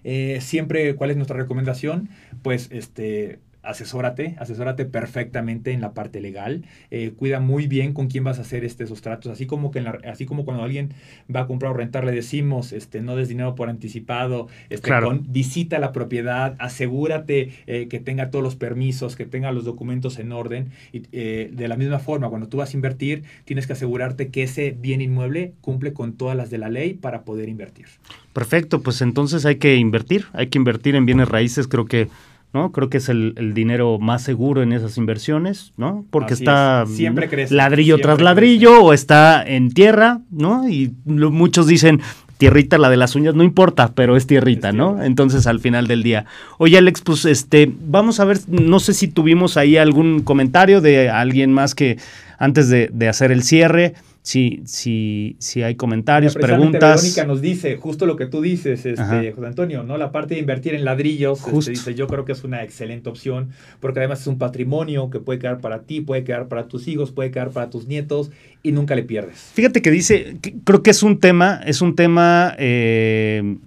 [0.03, 2.09] eh, siempre, ¿cuál es nuestra recomendación?
[2.41, 8.23] Pues este, asesórate, asesórate perfectamente en la parte legal, eh, cuida muy bien con quién
[8.23, 10.93] vas a hacer este, esos tratos, así como, que así como cuando alguien
[11.33, 14.91] va a comprar o rentar le decimos, este, no des dinero por anticipado, este,
[15.27, 20.31] visita la propiedad, asegúrate eh, que tenga todos los permisos, que tenga los documentos en
[20.31, 24.29] orden, y eh, de la misma forma, cuando tú vas a invertir, tienes que asegurarte
[24.29, 27.85] que ese bien inmueble cumple con todas las de la ley para poder invertir.
[28.33, 32.09] Perfecto, pues entonces hay que invertir, hay que invertir en bienes raíces, creo que
[32.53, 32.71] ¿no?
[32.71, 36.05] Creo que es el, el dinero más seguro en esas inversiones, ¿no?
[36.09, 36.95] Porque Así está es.
[36.95, 37.31] Siempre ¿no?
[37.31, 38.23] crece, ladrillo siempre tras crece.
[38.25, 40.67] ladrillo o está en tierra, ¿no?
[40.69, 42.01] Y lo- muchos dicen,
[42.37, 44.89] tierrita la de las uñas, no importa, pero es tierrita, Es ¿no?
[44.91, 45.05] tierra.
[45.05, 46.25] Entonces al final del día.
[46.57, 51.09] Oye, Alex, pues este, vamos a ver, no sé si tuvimos ahí algún comentario de
[51.09, 51.97] alguien más que
[52.37, 53.93] antes de, de hacer el cierre,
[54.23, 57.01] si, si, si hay comentarios, preguntas.
[57.01, 59.97] Verónica nos dice justo lo que tú dices, este, José Antonio, ¿no?
[59.97, 61.71] La parte de invertir en ladrillos, este, Justo.
[61.71, 63.49] dice, yo creo que es una excelente opción,
[63.81, 67.11] porque además es un patrimonio que puede quedar para ti, puede quedar para tus hijos,
[67.11, 68.31] puede quedar para tus nietos
[68.63, 69.51] y nunca le pierdes.
[69.53, 73.57] Fíjate que dice, que creo que es un tema, es un tema eh,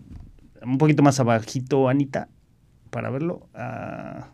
[0.63, 2.29] un poquito más abajito, Anita,
[2.89, 3.47] para verlo.
[3.55, 4.31] Ah.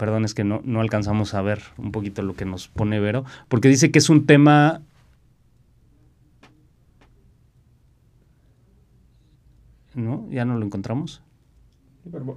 [0.00, 3.24] Perdón, es que no, no alcanzamos a ver un poquito lo que nos pone Vero,
[3.48, 4.80] porque dice que es un tema...
[9.94, 10.26] ¿No?
[10.30, 11.20] ¿Ya no lo encontramos?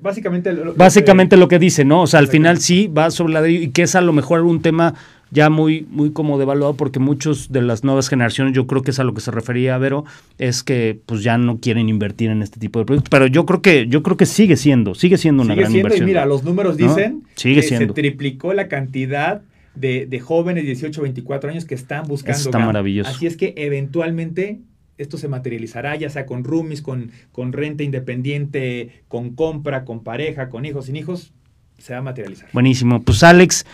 [0.01, 2.01] Básicamente, lo- Básicamente lo que dice, ¿no?
[2.01, 4.61] O sea, al final sí va sobre ladrillo y que es a lo mejor un
[4.61, 4.95] tema
[5.33, 8.99] ya muy, muy como devaluado porque muchos de las nuevas generaciones, yo creo que es
[8.99, 10.05] a lo que se refería Vero,
[10.37, 13.09] es que pues ya no quieren invertir en este tipo de productos.
[13.09, 15.87] Pero yo creo que, yo creo que sigue siendo, sigue siendo una sigue gran siendo,
[15.87, 16.07] inversión.
[16.07, 16.87] y mira, los números ¿No?
[16.87, 17.93] dicen Sigue que siendo.
[17.93, 19.41] se triplicó la cantidad
[19.75, 22.67] de, de jóvenes de 18 24 años que están buscando Eso está GAM.
[22.67, 23.09] maravilloso.
[23.09, 24.59] Así es que eventualmente
[24.99, 30.49] esto se materializará, ya sea con roomies, con, con renta independiente, con compra, con pareja,
[30.49, 31.33] con hijos, sin hijos,
[31.79, 32.49] se va a materializar.
[32.53, 33.01] Buenísimo.
[33.01, 33.65] Pues Alex,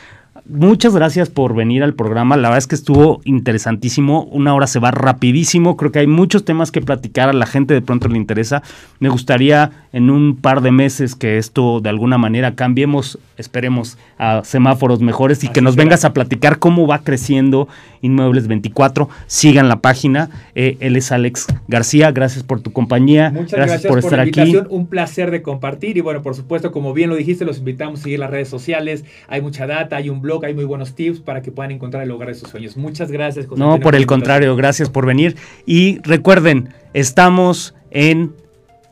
[0.48, 2.38] muchas gracias por venir al programa.
[2.38, 4.24] La verdad es que estuvo interesantísimo.
[4.26, 5.78] Una hora se va rapidísimo.
[5.78, 7.30] Creo que hay muchos temas que platicar.
[7.30, 8.62] A la gente de pronto le interesa.
[9.00, 14.44] Me gustaría en un par de meses que esto de alguna manera cambiemos, esperemos, a
[14.44, 15.86] semáforos mejores y Así que nos será.
[15.86, 17.68] vengas a platicar cómo va creciendo
[18.02, 19.10] Inmuebles 24.
[19.28, 20.30] Sigan la página.
[20.56, 22.12] Eh, él es Alex García.
[22.12, 23.32] Gracias por tu compañía.
[23.32, 24.56] Muchas gracias, por, estar la aquí.
[24.70, 28.04] un placer de compartir y bueno, por supuesto, como bien lo dijiste, los invitamos a
[28.04, 31.42] seguir las redes sociales, hay mucha data, hay un blog, hay muy buenos tips para
[31.42, 32.78] que puedan encontrar el hogar de sus sueños.
[32.78, 33.48] Muchas gracias.
[33.48, 35.36] José No, por el contrario, gracias por venir.
[35.66, 38.34] Y recuerden, estamos en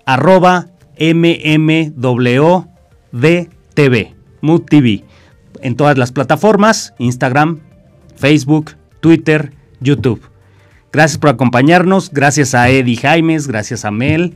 [0.05, 0.67] arroba
[0.99, 2.65] MMWDTV,
[4.41, 5.03] Mood TV,
[5.61, 7.59] en todas las plataformas, Instagram,
[8.15, 10.21] Facebook, Twitter, YouTube.
[10.91, 14.35] Gracias por acompañarnos, gracias a Eddie Jaimes, gracias a Mel,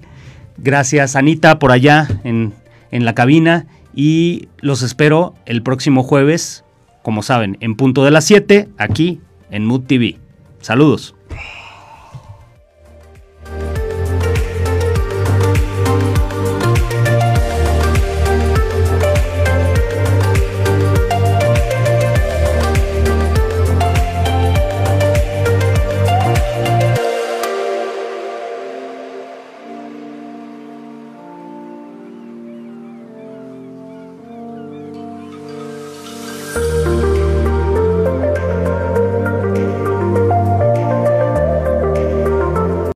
[0.58, 2.54] gracias Anita por allá en,
[2.92, 6.64] en la cabina y los espero el próximo jueves,
[7.04, 10.20] como saben, en punto de las 7, aquí en Mood TV.
[10.62, 11.16] Saludos.